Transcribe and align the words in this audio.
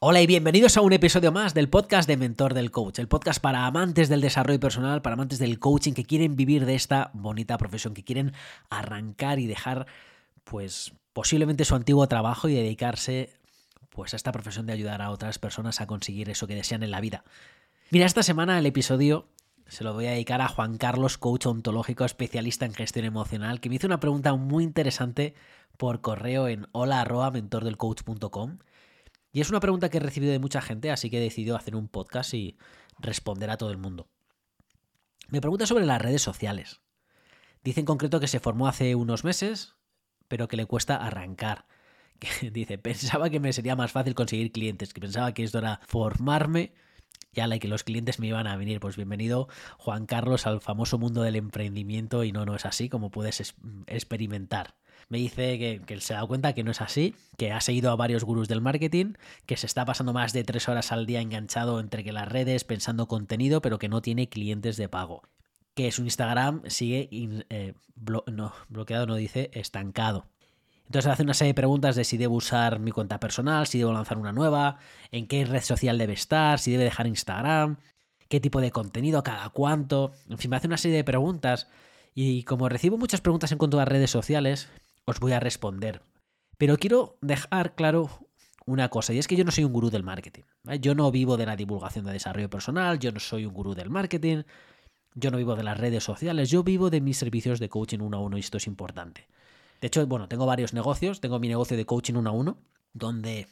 Hola 0.00 0.22
y 0.22 0.28
bienvenidos 0.28 0.76
a 0.76 0.80
un 0.80 0.92
episodio 0.92 1.32
más 1.32 1.54
del 1.54 1.68
podcast 1.68 2.06
de 2.06 2.16
Mentor 2.16 2.54
del 2.54 2.70
Coach, 2.70 3.00
el 3.00 3.08
podcast 3.08 3.40
para 3.40 3.66
amantes 3.66 4.08
del 4.08 4.20
desarrollo 4.20 4.60
personal, 4.60 5.02
para 5.02 5.14
amantes 5.14 5.40
del 5.40 5.58
coaching 5.58 5.92
que 5.92 6.04
quieren 6.04 6.36
vivir 6.36 6.66
de 6.66 6.76
esta 6.76 7.10
bonita 7.14 7.58
profesión, 7.58 7.94
que 7.94 8.04
quieren 8.04 8.32
arrancar 8.70 9.40
y 9.40 9.48
dejar 9.48 9.88
pues 10.44 10.92
posiblemente 11.12 11.64
su 11.64 11.74
antiguo 11.74 12.06
trabajo 12.06 12.48
y 12.48 12.54
dedicarse 12.54 13.30
pues 13.88 14.12
a 14.12 14.16
esta 14.16 14.30
profesión 14.30 14.66
de 14.66 14.72
ayudar 14.72 15.02
a 15.02 15.10
otras 15.10 15.40
personas 15.40 15.80
a 15.80 15.88
conseguir 15.88 16.30
eso 16.30 16.46
que 16.46 16.54
desean 16.54 16.84
en 16.84 16.92
la 16.92 17.00
vida. 17.00 17.24
Mira, 17.90 18.06
esta 18.06 18.22
semana 18.22 18.56
el 18.56 18.66
episodio 18.66 19.26
se 19.66 19.82
lo 19.82 19.94
voy 19.94 20.06
a 20.06 20.12
dedicar 20.12 20.40
a 20.42 20.46
Juan 20.46 20.78
Carlos, 20.78 21.18
coach 21.18 21.46
ontológico, 21.46 22.04
especialista 22.04 22.66
en 22.66 22.74
gestión 22.74 23.04
emocional, 23.04 23.60
que 23.60 23.68
me 23.68 23.74
hizo 23.74 23.88
una 23.88 23.98
pregunta 23.98 24.32
muy 24.36 24.62
interesante 24.62 25.34
por 25.76 26.02
correo 26.02 26.46
en 26.46 26.68
hola@mentordelcoach.com 26.70 28.58
y 29.32 29.40
es 29.40 29.50
una 29.50 29.60
pregunta 29.60 29.88
que 29.88 29.98
he 29.98 30.00
recibido 30.00 30.32
de 30.32 30.38
mucha 30.38 30.60
gente, 30.60 30.90
así 30.90 31.10
que 31.10 31.18
he 31.18 31.22
decidido 31.22 31.56
hacer 31.56 31.76
un 31.76 31.88
podcast 31.88 32.34
y 32.34 32.56
responder 32.98 33.50
a 33.50 33.56
todo 33.56 33.70
el 33.70 33.78
mundo. 33.78 34.08
Me 35.28 35.40
pregunta 35.40 35.66
sobre 35.66 35.84
las 35.84 36.00
redes 36.00 36.22
sociales. 36.22 36.80
Dice 37.62 37.80
en 37.80 37.86
concreto 37.86 38.20
que 38.20 38.28
se 38.28 38.40
formó 38.40 38.68
hace 38.68 38.94
unos 38.94 39.24
meses, 39.24 39.76
pero 40.26 40.48
que 40.48 40.56
le 40.56 40.66
cuesta 40.66 40.96
arrancar. 40.96 41.66
Que 42.18 42.50
dice, 42.50 42.78
pensaba 42.78 43.30
que 43.30 43.38
me 43.38 43.52
sería 43.52 43.76
más 43.76 43.92
fácil 43.92 44.16
conseguir 44.16 44.50
clientes, 44.50 44.92
que 44.92 45.00
pensaba 45.00 45.32
que 45.34 45.44
esto 45.44 45.58
era 45.58 45.80
formarme 45.86 46.74
y 47.44 47.48
la 47.48 47.58
que 47.58 47.68
los 47.68 47.84
clientes 47.84 48.18
me 48.18 48.26
iban 48.26 48.46
a 48.46 48.56
venir. 48.56 48.80
Pues 48.80 48.96
bienvenido, 48.96 49.48
Juan 49.78 50.06
Carlos, 50.06 50.46
al 50.46 50.60
famoso 50.60 50.98
mundo 50.98 51.22
del 51.22 51.36
emprendimiento 51.36 52.24
y 52.24 52.32
no, 52.32 52.44
no 52.44 52.56
es 52.56 52.66
así 52.66 52.88
como 52.88 53.10
puedes 53.10 53.54
experimentar 53.86 54.74
me 55.08 55.18
dice 55.18 55.58
que, 55.58 55.80
que, 55.86 56.00
se 56.00 56.14
da 56.14 56.26
cuenta 56.26 56.52
que 56.52 56.64
no 56.64 56.70
es 56.70 56.80
así, 56.80 57.14
que 57.36 57.52
ha 57.52 57.60
seguido 57.60 57.90
a 57.90 57.96
varios 57.96 58.24
gurús 58.24 58.48
del 58.48 58.60
marketing, 58.60 59.14
que 59.46 59.56
se 59.56 59.66
está 59.66 59.84
pasando 59.84 60.12
más 60.12 60.32
de 60.32 60.44
tres 60.44 60.68
horas 60.68 60.92
al 60.92 61.06
día 61.06 61.20
enganchado 61.20 61.80
entre 61.80 62.04
que 62.04 62.12
las 62.12 62.28
redes, 62.28 62.64
pensando 62.64 63.08
contenido, 63.08 63.62
pero 63.62 63.78
que 63.78 63.88
no 63.88 64.02
tiene 64.02 64.28
clientes 64.28 64.76
de 64.76 64.88
pago. 64.88 65.22
Que 65.74 65.92
su 65.92 66.02
Instagram 66.02 66.62
sigue 66.66 67.08
eh, 67.48 67.74
bloqueado, 68.68 69.06
no 69.06 69.14
dice 69.14 69.50
estancado. 69.54 70.26
Entonces 70.88 71.12
hace 71.12 71.22
una 71.22 71.34
serie 71.34 71.50
de 71.50 71.54
preguntas 71.54 71.96
de 71.96 72.04
si 72.04 72.16
debo 72.16 72.36
usar 72.36 72.78
mi 72.78 72.92
cuenta 72.92 73.20
personal, 73.20 73.66
si 73.66 73.78
debo 73.78 73.92
lanzar 73.92 74.16
una 74.16 74.32
nueva, 74.32 74.78
en 75.12 75.26
qué 75.26 75.44
red 75.44 75.60
social 75.60 75.98
debe 75.98 76.14
estar, 76.14 76.58
si 76.58 76.72
debe 76.72 76.84
dejar 76.84 77.06
Instagram, 77.06 77.76
qué 78.28 78.40
tipo 78.40 78.62
de 78.62 78.70
contenido, 78.70 79.22
cada 79.22 79.50
cuánto. 79.50 80.12
En 80.30 80.38
fin, 80.38 80.50
me 80.50 80.56
hace 80.56 80.66
una 80.66 80.78
serie 80.78 80.96
de 80.96 81.04
preguntas. 81.04 81.68
Y 82.14 82.42
como 82.44 82.70
recibo 82.70 82.96
muchas 82.96 83.20
preguntas 83.20 83.52
en 83.52 83.58
cuanto 83.58 83.78
a 83.78 83.84
redes 83.84 84.10
sociales, 84.10 84.70
os 85.04 85.20
voy 85.20 85.32
a 85.32 85.40
responder. 85.40 86.00
Pero 86.56 86.78
quiero 86.78 87.18
dejar 87.20 87.74
claro 87.74 88.08
una 88.64 88.88
cosa, 88.88 89.12
y 89.12 89.18
es 89.18 89.28
que 89.28 89.36
yo 89.36 89.44
no 89.44 89.50
soy 89.50 89.64
un 89.64 89.74
gurú 89.74 89.90
del 89.90 90.04
marketing. 90.04 90.44
Yo 90.80 90.94
no 90.94 91.10
vivo 91.10 91.36
de 91.36 91.44
la 91.44 91.56
divulgación 91.56 92.06
de 92.06 92.12
desarrollo 92.12 92.48
personal, 92.48 92.98
yo 92.98 93.12
no 93.12 93.20
soy 93.20 93.44
un 93.44 93.52
gurú 93.52 93.74
del 93.74 93.90
marketing, 93.90 94.44
yo 95.14 95.30
no 95.30 95.36
vivo 95.36 95.54
de 95.54 95.64
las 95.64 95.78
redes 95.78 96.02
sociales, 96.02 96.48
yo 96.48 96.62
vivo 96.62 96.88
de 96.88 97.02
mis 97.02 97.18
servicios 97.18 97.60
de 97.60 97.68
coaching 97.68 98.00
uno 98.00 98.16
a 98.16 98.20
uno 98.20 98.38
y 98.38 98.40
esto 98.40 98.56
es 98.56 98.66
importante. 98.66 99.28
De 99.80 99.86
hecho, 99.86 100.06
bueno, 100.06 100.28
tengo 100.28 100.46
varios 100.46 100.72
negocios, 100.72 101.20
tengo 101.20 101.38
mi 101.38 101.48
negocio 101.48 101.76
de 101.76 101.86
coaching 101.86 102.14
uno 102.14 102.30
a 102.30 102.32
uno, 102.32 102.58
donde 102.92 103.48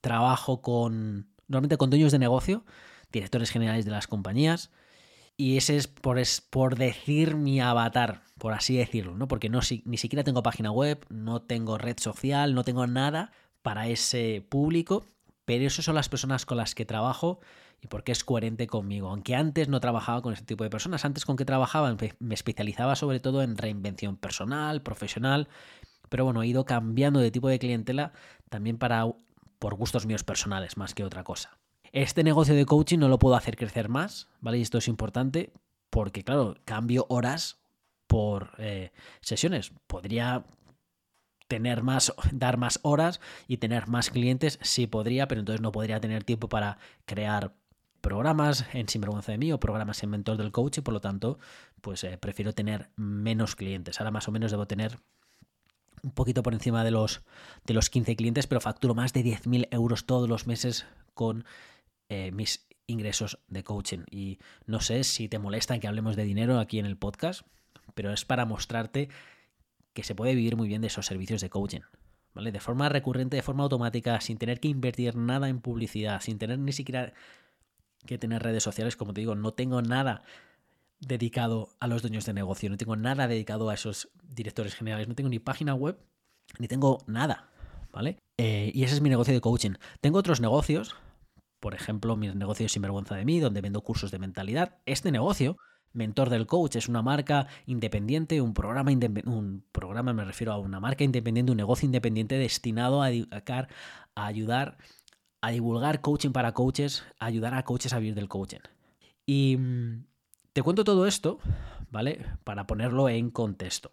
trabajo 0.00 0.62
con, 0.62 1.28
normalmente 1.48 1.76
con 1.76 1.90
dueños 1.90 2.12
de 2.12 2.18
negocio, 2.18 2.64
directores 3.12 3.50
generales 3.50 3.84
de 3.84 3.90
las 3.90 4.06
compañías, 4.06 4.70
y 5.36 5.56
ese 5.56 5.76
es 5.76 5.86
por, 5.86 6.18
es 6.18 6.40
por 6.40 6.76
decir 6.76 7.34
mi 7.34 7.60
avatar, 7.60 8.22
por 8.38 8.52
así 8.52 8.76
decirlo, 8.76 9.16
¿no? 9.16 9.26
Porque 9.26 9.48
no, 9.48 9.60
ni 9.84 9.96
siquiera 9.96 10.24
tengo 10.24 10.42
página 10.42 10.70
web, 10.70 11.06
no 11.08 11.42
tengo 11.42 11.78
red 11.78 11.98
social, 11.98 12.54
no 12.54 12.64
tengo 12.64 12.86
nada 12.86 13.32
para 13.62 13.88
ese 13.88 14.44
público, 14.48 15.06
pero 15.44 15.66
esas 15.66 15.84
son 15.84 15.94
las 15.94 16.08
personas 16.08 16.46
con 16.46 16.58
las 16.58 16.74
que 16.74 16.84
trabajo 16.84 17.40
y 17.80 17.86
porque 17.86 18.12
es 18.12 18.24
coherente 18.24 18.66
conmigo. 18.66 19.08
Aunque 19.08 19.34
antes 19.34 19.68
no 19.68 19.80
trabajaba 19.80 20.22
con 20.22 20.32
ese 20.32 20.44
tipo 20.44 20.64
de 20.64 20.70
personas, 20.70 21.04
antes 21.04 21.24
con 21.24 21.36
que 21.36 21.44
trabajaba 21.44 21.96
me 22.18 22.34
especializaba 22.34 22.96
sobre 22.96 23.20
todo 23.20 23.42
en 23.42 23.56
reinvención 23.56 24.16
personal, 24.16 24.82
profesional, 24.82 25.48
pero 26.08 26.24
bueno, 26.24 26.42
he 26.42 26.46
ido 26.46 26.64
cambiando 26.64 27.20
de 27.20 27.30
tipo 27.30 27.48
de 27.48 27.58
clientela 27.58 28.12
también 28.48 28.78
para 28.78 29.06
por 29.58 29.74
gustos 29.76 30.06
míos 30.06 30.24
personales 30.24 30.76
más 30.76 30.94
que 30.94 31.04
otra 31.04 31.24
cosa. 31.24 31.58
Este 31.92 32.24
negocio 32.24 32.54
de 32.54 32.66
coaching 32.66 32.98
no 32.98 33.08
lo 33.08 33.18
puedo 33.18 33.34
hacer 33.34 33.56
crecer 33.56 33.88
más, 33.88 34.28
¿vale? 34.40 34.58
Y 34.58 34.62
esto 34.62 34.78
es 34.78 34.88
importante 34.88 35.52
porque, 35.90 36.22
claro, 36.22 36.56
cambio 36.64 37.06
horas 37.08 37.58
por 38.06 38.52
eh, 38.58 38.92
sesiones. 39.20 39.72
Podría 39.86 40.44
tener 41.48 41.82
más, 41.82 42.12
dar 42.32 42.56
más 42.56 42.78
horas 42.82 43.20
y 43.48 43.56
tener 43.56 43.88
más 43.88 44.10
clientes, 44.10 44.58
sí 44.62 44.86
podría, 44.86 45.26
pero 45.26 45.40
entonces 45.40 45.60
no 45.60 45.72
podría 45.72 46.00
tener 46.00 46.22
tiempo 46.24 46.48
para 46.48 46.78
crear 47.06 47.52
programas 48.00 48.66
en 48.72 48.88
Sinvergüenza 48.88 49.32
de 49.32 49.38
mí 49.38 49.52
o 49.52 49.60
programas 49.60 50.02
en 50.02 50.10
Mentor 50.10 50.36
del 50.36 50.52
Coach 50.52 50.78
y 50.78 50.80
por 50.80 50.94
lo 50.94 51.00
tanto, 51.00 51.38
pues 51.80 52.04
eh, 52.04 52.18
prefiero 52.18 52.52
tener 52.52 52.90
menos 52.96 53.56
clientes. 53.56 54.00
Ahora 54.00 54.10
más 54.10 54.28
o 54.28 54.32
menos 54.32 54.50
debo 54.50 54.66
tener 54.66 54.98
un 56.02 56.12
poquito 56.12 56.42
por 56.42 56.54
encima 56.54 56.84
de 56.84 56.90
los, 56.90 57.22
de 57.64 57.74
los 57.74 57.90
15 57.90 58.16
clientes, 58.16 58.46
pero 58.46 58.60
facturo 58.60 58.94
más 58.94 59.12
de 59.12 59.24
10.000 59.24 59.68
euros 59.70 60.06
todos 60.06 60.28
los 60.28 60.46
meses 60.46 60.86
con 61.14 61.44
eh, 62.08 62.32
mis 62.32 62.66
ingresos 62.86 63.38
de 63.48 63.62
coaching. 63.64 64.00
Y 64.10 64.38
no 64.66 64.80
sé 64.80 65.04
si 65.04 65.28
te 65.28 65.38
molesta 65.38 65.78
que 65.78 65.88
hablemos 65.88 66.16
de 66.16 66.24
dinero 66.24 66.58
aquí 66.58 66.78
en 66.78 66.86
el 66.86 66.96
podcast, 66.96 67.42
pero 67.94 68.12
es 68.12 68.24
para 68.24 68.46
mostrarte 68.46 69.08
que 69.92 70.04
se 70.04 70.14
puede 70.14 70.34
vivir 70.34 70.56
muy 70.56 70.68
bien 70.68 70.80
de 70.80 70.88
esos 70.88 71.06
servicios 71.06 71.40
de 71.40 71.50
coaching. 71.50 71.80
¿Vale? 72.32 72.52
De 72.52 72.60
forma 72.60 72.88
recurrente, 72.88 73.36
de 73.36 73.42
forma 73.42 73.64
automática, 73.64 74.20
sin 74.20 74.38
tener 74.38 74.60
que 74.60 74.68
invertir 74.68 75.16
nada 75.16 75.48
en 75.48 75.60
publicidad, 75.60 76.20
sin 76.20 76.38
tener 76.38 76.60
ni 76.60 76.72
siquiera 76.72 77.12
que 78.06 78.18
tener 78.18 78.42
redes 78.42 78.62
sociales, 78.62 78.96
como 78.96 79.12
te 79.12 79.20
digo, 79.20 79.34
no 79.34 79.52
tengo 79.52 79.82
nada 79.82 80.22
dedicado 81.00 81.70
a 81.80 81.86
los 81.86 82.02
dueños 82.02 82.26
de 82.26 82.34
negocio, 82.34 82.68
no 82.70 82.76
tengo 82.76 82.96
nada 82.96 83.26
dedicado 83.26 83.70
a 83.70 83.74
esos 83.74 84.10
directores 84.22 84.74
generales, 84.74 85.08
no 85.08 85.14
tengo 85.14 85.30
ni 85.30 85.38
página 85.38 85.74
web, 85.74 85.98
ni 86.58 86.68
tengo 86.68 86.98
nada, 87.06 87.50
¿vale? 87.92 88.18
Eh, 88.36 88.70
y 88.74 88.84
ese 88.84 88.94
es 88.94 89.00
mi 89.00 89.08
negocio 89.08 89.34
de 89.34 89.40
coaching. 89.40 89.72
Tengo 90.00 90.18
otros 90.18 90.40
negocios, 90.40 90.94
por 91.58 91.74
ejemplo, 91.74 92.16
mis 92.16 92.34
negocios 92.34 92.72
Sinvergüenza 92.72 93.14
de 93.14 93.24
mí, 93.24 93.40
donde 93.40 93.60
vendo 93.60 93.82
cursos 93.82 94.10
de 94.10 94.18
mentalidad. 94.18 94.78
Este 94.86 95.10
negocio, 95.10 95.56
Mentor 95.92 96.30
del 96.30 96.46
Coach, 96.46 96.76
es 96.76 96.88
una 96.88 97.02
marca 97.02 97.48
independiente, 97.66 98.40
un 98.40 98.54
programa, 98.54 98.92
un 99.26 99.64
programa, 99.72 100.12
me 100.12 100.24
refiero 100.24 100.52
a 100.52 100.58
una 100.58 100.80
marca 100.80 101.04
independiente, 101.04 101.52
un 101.52 101.58
negocio 101.58 101.86
independiente 101.86 102.36
destinado 102.36 103.02
a, 103.02 103.08
a 103.08 104.26
ayudar 104.26 104.78
a 105.40 105.50
divulgar 105.50 106.00
coaching 106.00 106.30
para 106.30 106.52
coaches, 106.52 107.04
a 107.18 107.26
ayudar 107.26 107.54
a 107.54 107.64
coaches 107.64 107.92
a 107.92 107.98
vivir 107.98 108.14
del 108.14 108.28
coaching. 108.28 108.60
Y 109.26 109.56
mm, 109.58 110.04
te 110.52 110.62
cuento 110.62 110.84
todo 110.84 111.06
esto, 111.06 111.38
¿vale? 111.90 112.26
Para 112.44 112.66
ponerlo 112.66 113.08
en 113.08 113.30
contexto. 113.30 113.90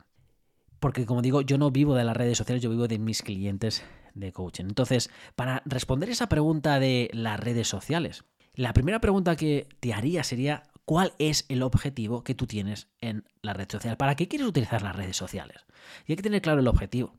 Porque 0.79 1.05
como 1.05 1.21
digo, 1.21 1.41
yo 1.41 1.57
no 1.57 1.71
vivo 1.71 1.95
de 1.95 2.03
las 2.03 2.17
redes 2.17 2.37
sociales, 2.37 2.61
yo 2.61 2.69
vivo 2.69 2.87
de 2.87 2.99
mis 2.99 3.23
clientes 3.23 3.83
de 4.13 4.31
coaching. 4.31 4.65
Entonces, 4.65 5.09
para 5.35 5.61
responder 5.65 6.09
esa 6.09 6.29
pregunta 6.29 6.79
de 6.79 7.09
las 7.13 7.39
redes 7.39 7.67
sociales, 7.67 8.25
la 8.53 8.73
primera 8.73 8.99
pregunta 8.99 9.35
que 9.35 9.67
te 9.79 9.93
haría 9.93 10.23
sería, 10.23 10.63
¿cuál 10.85 11.13
es 11.19 11.45
el 11.49 11.63
objetivo 11.63 12.23
que 12.23 12.35
tú 12.35 12.47
tienes 12.47 12.87
en 13.01 13.25
la 13.41 13.53
red 13.53 13.69
social? 13.69 13.97
¿Para 13.97 14.15
qué 14.15 14.27
quieres 14.27 14.47
utilizar 14.47 14.81
las 14.81 14.95
redes 14.95 15.17
sociales? 15.17 15.65
Y 16.05 16.11
hay 16.11 16.15
que 16.15 16.23
tener 16.23 16.41
claro 16.41 16.59
el 16.59 16.67
objetivo. 16.67 17.13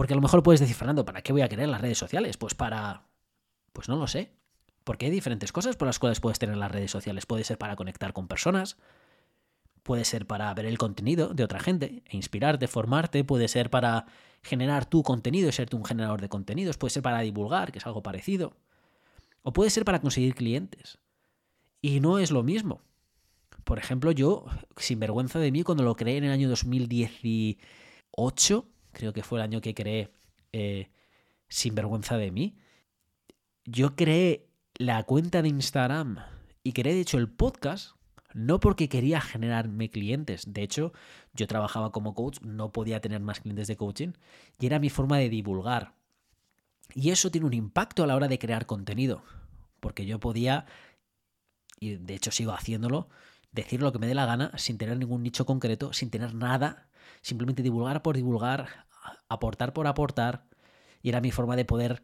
Porque 0.00 0.14
a 0.14 0.16
lo 0.16 0.22
mejor 0.22 0.42
puedes 0.42 0.60
decir, 0.60 0.74
Fernando, 0.74 1.04
¿para 1.04 1.20
qué 1.20 1.30
voy 1.30 1.42
a 1.42 1.48
querer 1.50 1.68
las 1.68 1.82
redes 1.82 1.98
sociales? 1.98 2.38
Pues 2.38 2.54
para... 2.54 3.02
Pues 3.74 3.90
no 3.90 3.96
lo 3.96 4.06
sé. 4.06 4.32
Porque 4.82 5.04
hay 5.04 5.12
diferentes 5.12 5.52
cosas 5.52 5.76
por 5.76 5.84
las 5.84 5.98
cuales 5.98 6.20
puedes 6.20 6.38
tener 6.38 6.56
las 6.56 6.72
redes 6.72 6.90
sociales. 6.90 7.26
Puede 7.26 7.44
ser 7.44 7.58
para 7.58 7.76
conectar 7.76 8.14
con 8.14 8.26
personas, 8.26 8.78
puede 9.82 10.06
ser 10.06 10.26
para 10.26 10.54
ver 10.54 10.64
el 10.64 10.78
contenido 10.78 11.34
de 11.34 11.44
otra 11.44 11.60
gente 11.60 12.02
e 12.06 12.16
inspirarte, 12.16 12.66
formarte, 12.66 13.24
puede 13.24 13.46
ser 13.46 13.68
para 13.68 14.06
generar 14.42 14.86
tu 14.86 15.02
contenido 15.02 15.50
y 15.50 15.52
ser 15.52 15.68
tú 15.68 15.76
un 15.76 15.84
generador 15.84 16.22
de 16.22 16.30
contenidos, 16.30 16.78
puede 16.78 16.92
ser 16.92 17.02
para 17.02 17.20
divulgar, 17.20 17.70
que 17.70 17.78
es 17.78 17.84
algo 17.84 18.02
parecido, 18.02 18.56
o 19.42 19.52
puede 19.52 19.68
ser 19.68 19.84
para 19.84 20.00
conseguir 20.00 20.34
clientes. 20.34 20.96
Y 21.82 22.00
no 22.00 22.18
es 22.18 22.30
lo 22.30 22.42
mismo. 22.42 22.80
Por 23.64 23.78
ejemplo, 23.78 24.12
yo, 24.12 24.46
sin 24.78 24.98
vergüenza 24.98 25.38
de 25.38 25.52
mí, 25.52 25.62
cuando 25.62 25.84
lo 25.84 25.94
creé 25.94 26.16
en 26.16 26.24
el 26.24 26.32
año 26.32 26.48
2018, 26.48 28.69
creo 28.92 29.12
que 29.12 29.22
fue 29.22 29.38
el 29.38 29.44
año 29.44 29.60
que 29.60 29.74
creé 29.74 30.12
eh, 30.52 30.90
Sin 31.48 31.74
vergüenza 31.74 32.16
de 32.16 32.30
mí, 32.30 32.56
yo 33.64 33.96
creé 33.96 34.48
la 34.74 35.02
cuenta 35.04 35.42
de 35.42 35.48
Instagram 35.48 36.18
y 36.62 36.72
creé 36.72 36.94
de 36.94 37.00
hecho 37.00 37.18
el 37.18 37.28
podcast 37.28 37.96
no 38.34 38.60
porque 38.60 38.88
quería 38.88 39.20
generarme 39.20 39.90
clientes. 39.90 40.44
De 40.52 40.62
hecho, 40.62 40.92
yo 41.34 41.46
trabajaba 41.46 41.92
como 41.92 42.14
coach, 42.14 42.40
no 42.42 42.72
podía 42.72 43.00
tener 43.00 43.20
más 43.20 43.40
clientes 43.40 43.66
de 43.68 43.76
coaching 43.76 44.12
y 44.58 44.66
era 44.66 44.78
mi 44.78 44.90
forma 44.90 45.18
de 45.18 45.28
divulgar. 45.28 45.94
Y 46.94 47.10
eso 47.10 47.30
tiene 47.30 47.46
un 47.46 47.54
impacto 47.54 48.02
a 48.02 48.06
la 48.06 48.16
hora 48.16 48.28
de 48.28 48.38
crear 48.38 48.66
contenido. 48.66 49.22
Porque 49.80 50.06
yo 50.06 50.20
podía, 50.20 50.66
y 51.78 51.96
de 51.96 52.14
hecho 52.14 52.30
sigo 52.30 52.52
haciéndolo, 52.52 53.08
decir 53.52 53.80
lo 53.80 53.92
que 53.92 53.98
me 53.98 54.06
dé 54.06 54.14
la 54.14 54.26
gana 54.26 54.52
sin 54.56 54.78
tener 54.78 54.98
ningún 54.98 55.22
nicho 55.22 55.46
concreto, 55.46 55.92
sin 55.92 56.10
tener 56.10 56.34
nada, 56.34 56.88
simplemente 57.22 57.62
divulgar 57.62 58.02
por 58.02 58.16
divulgar, 58.16 58.86
aportar 59.28 59.72
por 59.72 59.86
aportar. 59.86 60.46
Y 61.02 61.08
era 61.08 61.20
mi 61.20 61.30
forma 61.30 61.56
de 61.56 61.64
poder 61.64 62.02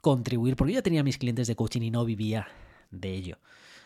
contribuir, 0.00 0.56
porque 0.56 0.72
yo 0.72 0.78
ya 0.78 0.82
tenía 0.82 1.04
mis 1.04 1.18
clientes 1.18 1.46
de 1.46 1.56
coaching 1.56 1.82
y 1.82 1.90
no 1.90 2.04
vivía 2.04 2.48
de 2.90 3.12
ello. 3.12 3.38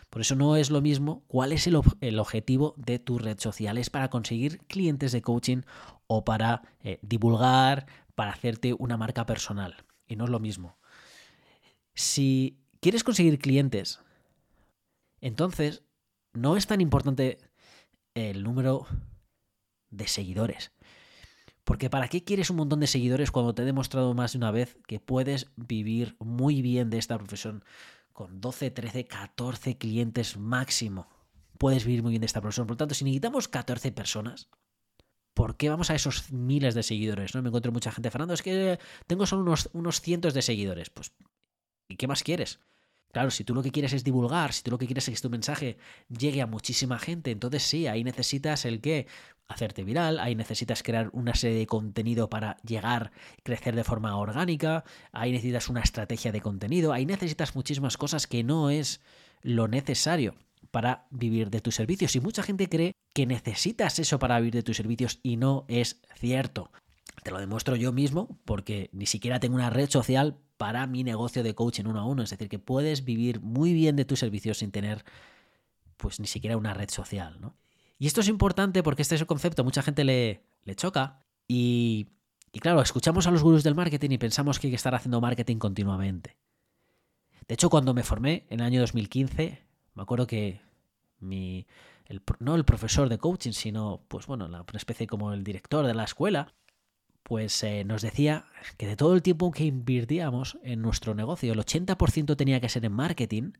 Por 0.09 0.21
eso 0.21 0.35
no 0.35 0.55
es 0.55 0.69
lo 0.69 0.81
mismo 0.81 1.23
cuál 1.27 1.51
es 1.51 1.67
el, 1.67 1.75
objetivo 1.75 2.73
de 2.77 2.97
tu 2.97 3.19
red 3.19 3.39
social. 3.39 3.77
¿Es 3.77 3.89
para 3.89 4.09
conseguir 4.09 4.59
clientes 4.59 5.11
de 5.11 5.21
coaching 5.21 5.61
o 6.07 6.23
para 6.23 6.61
eh, 6.81 6.99
divulgar, 7.01 7.87
para 8.15 8.31
hacerte 8.31 8.73
una 8.73 8.97
marca 8.97 9.25
personal? 9.25 9.75
Y 10.07 10.15
no 10.15 10.23
es 10.23 10.29
lo 10.29 10.39
mismo. 10.39 10.77
Si 11.93 12.57
quieres 12.79 13.03
conseguir 13.03 13.37
clientes, 13.39 13.99
entonces 15.19 15.83
no 16.33 16.55
es 16.55 16.67
tan 16.67 16.79
importante 16.79 17.39
el 18.13 18.43
número 18.43 18.87
de 19.89 20.07
seguidores. 20.07 20.71
Porque 21.63 21.89
¿para 21.89 22.07
qué 22.07 22.23
quieres 22.23 22.49
un 22.49 22.55
montón 22.55 22.79
de 22.79 22.87
seguidores 22.87 23.29
cuando 23.29 23.53
te 23.53 23.61
he 23.61 23.65
demostrado 23.65 24.13
más 24.13 24.31
de 24.31 24.37
una 24.37 24.51
vez 24.51 24.77
que 24.87 24.99
puedes 25.01 25.51
vivir 25.57 26.15
muy 26.19 26.61
bien 26.61 26.89
de 26.89 26.97
esta 26.97 27.17
profesión 27.17 27.63
con 28.13 28.39
12, 28.39 28.71
13, 28.71 29.05
14 29.05 29.77
clientes 29.77 30.37
máximo? 30.37 31.09
Puedes 31.57 31.83
vivir 31.83 32.03
muy 32.03 32.11
bien 32.11 32.21
de 32.21 32.27
esta 32.27 32.39
profesión. 32.39 32.67
Por 32.67 32.75
lo 32.75 32.77
tanto, 32.77 32.95
si 32.95 33.03
necesitamos 33.03 33.49
14 33.49 33.91
personas, 33.91 34.47
¿por 35.33 35.57
qué 35.57 35.69
vamos 35.69 35.89
a 35.89 35.95
esos 35.95 36.31
miles 36.31 36.73
de 36.73 36.83
seguidores? 36.83 37.35
¿no? 37.35 37.41
Me 37.41 37.49
encuentro 37.49 37.73
mucha 37.73 37.91
gente, 37.91 38.11
Fernando, 38.11 38.33
es 38.33 38.41
que 38.41 38.79
tengo 39.05 39.25
solo 39.25 39.41
unos, 39.41 39.69
unos 39.73 39.99
cientos 39.99 40.33
de 40.33 40.41
seguidores. 40.41 40.89
Pues, 40.89 41.11
¿y 41.89 41.97
qué 41.97 42.07
más 42.07 42.23
quieres? 42.23 42.61
Claro, 43.17 43.31
si 43.31 43.43
tú 43.43 43.55
lo 43.55 43.63
que 43.63 43.71
quieres 43.71 43.93
es 43.93 44.03
divulgar, 44.03 44.53
si 44.53 44.61
tú 44.61 44.69
lo 44.69 44.77
que 44.77 44.85
quieres 44.85 45.07
es 45.07 45.15
que 45.15 45.21
tu 45.27 45.31
mensaje 45.31 45.79
llegue 46.07 46.39
a 46.39 46.45
muchísima 46.45 46.99
gente, 46.99 47.31
entonces 47.31 47.63
sí, 47.63 47.87
ahí 47.87 48.03
necesitas 48.03 48.63
el 48.63 48.79
qué, 48.79 49.07
hacerte 49.47 49.83
viral, 49.83 50.19
ahí 50.19 50.35
necesitas 50.35 50.83
crear 50.83 51.09
una 51.13 51.33
serie 51.33 51.57
de 51.57 51.65
contenido 51.65 52.29
para 52.29 52.57
llegar, 52.57 53.11
crecer 53.41 53.75
de 53.75 53.83
forma 53.83 54.15
orgánica, 54.17 54.83
ahí 55.11 55.31
necesitas 55.31 55.67
una 55.67 55.81
estrategia 55.81 56.31
de 56.31 56.41
contenido, 56.41 56.93
ahí 56.93 57.07
necesitas 57.07 57.55
muchísimas 57.55 57.97
cosas 57.97 58.27
que 58.27 58.43
no 58.43 58.69
es 58.69 59.01
lo 59.41 59.67
necesario 59.67 60.35
para 60.69 61.07
vivir 61.09 61.49
de 61.49 61.59
tus 61.59 61.73
servicios. 61.73 62.15
Y 62.15 62.19
mucha 62.19 62.43
gente 62.43 62.69
cree 62.69 62.93
que 63.15 63.25
necesitas 63.25 63.97
eso 63.97 64.19
para 64.19 64.37
vivir 64.37 64.53
de 64.53 64.61
tus 64.61 64.77
servicios 64.77 65.19
y 65.23 65.37
no 65.37 65.65
es 65.69 66.03
cierto. 66.19 66.71
Te 67.23 67.31
lo 67.31 67.39
demuestro 67.39 67.75
yo 67.75 67.91
mismo 67.91 68.37
porque 68.45 68.91
ni 68.93 69.07
siquiera 69.07 69.39
tengo 69.39 69.55
una 69.55 69.71
red 69.71 69.89
social 69.89 70.37
para 70.57 70.87
mi 70.87 71.03
negocio 71.03 71.43
de 71.43 71.55
coaching 71.55 71.85
uno 71.85 71.99
a 71.99 72.05
uno. 72.05 72.23
Es 72.23 72.31
decir, 72.31 72.49
que 72.49 72.59
puedes 72.59 73.05
vivir 73.05 73.41
muy 73.41 73.73
bien 73.73 73.95
de 73.95 74.05
tus 74.05 74.19
servicios 74.19 74.57
sin 74.59 74.71
tener 74.71 75.05
pues 75.97 76.19
ni 76.19 76.27
siquiera 76.27 76.57
una 76.57 76.73
red 76.73 76.89
social, 76.89 77.37
¿no? 77.39 77.55
Y 77.99 78.05
esto 78.05 78.21
es 78.21 78.27
importante 78.27 78.83
porque 78.83 79.01
este 79.01 79.15
es 79.15 79.21
el 79.21 79.27
concepto, 79.27 79.63
mucha 79.63 79.81
gente 79.81 80.03
le, 80.03 80.43
le 80.63 80.75
choca 80.75 81.19
y, 81.47 82.07
y 82.51 82.59
claro, 82.59 82.81
escuchamos 82.81 83.25
a 83.25 83.31
los 83.31 83.41
gurús 83.41 83.63
del 83.63 83.73
marketing 83.73 84.11
y 84.11 84.17
pensamos 84.19 84.59
que 84.59 84.67
hay 84.67 84.71
que 84.71 84.75
estar 84.75 84.93
haciendo 84.93 85.19
marketing 85.19 85.57
continuamente. 85.57 86.37
De 87.47 87.55
hecho, 87.55 87.69
cuando 87.69 87.95
me 87.95 88.03
formé 88.03 88.45
en 88.49 88.59
el 88.59 88.65
año 88.67 88.81
2015, 88.81 89.63
me 89.95 90.03
acuerdo 90.03 90.27
que 90.27 90.61
mi, 91.19 91.65
no 92.39 92.55
el 92.55 92.65
profesor 92.65 93.09
de 93.09 93.17
coaching, 93.17 93.53
sino, 93.53 94.01
pues 94.07 94.27
bueno, 94.27 94.45
una 94.45 94.63
especie 94.73 95.07
como 95.07 95.33
el 95.33 95.43
director 95.43 95.85
de 95.85 95.93
la 95.93 96.03
escuela, 96.03 96.53
pues 97.27 97.61
eh, 97.63 97.83
nos 97.83 98.01
decía 98.03 98.45
que 98.77 98.87
de 98.87 98.95
todo 98.95 99.13
el 99.13 99.21
tiempo 99.21 99.51
que 99.51 99.65
invirtíamos 99.65 100.57
en 100.63 100.81
nuestro 100.81 101.13
negocio, 101.13 101.51
el 101.51 101.59
80% 101.59 102.37
tenía 102.37 102.61
que 102.61 102.69
ser 102.69 102.85
en 102.85 102.93
marketing 102.93 103.51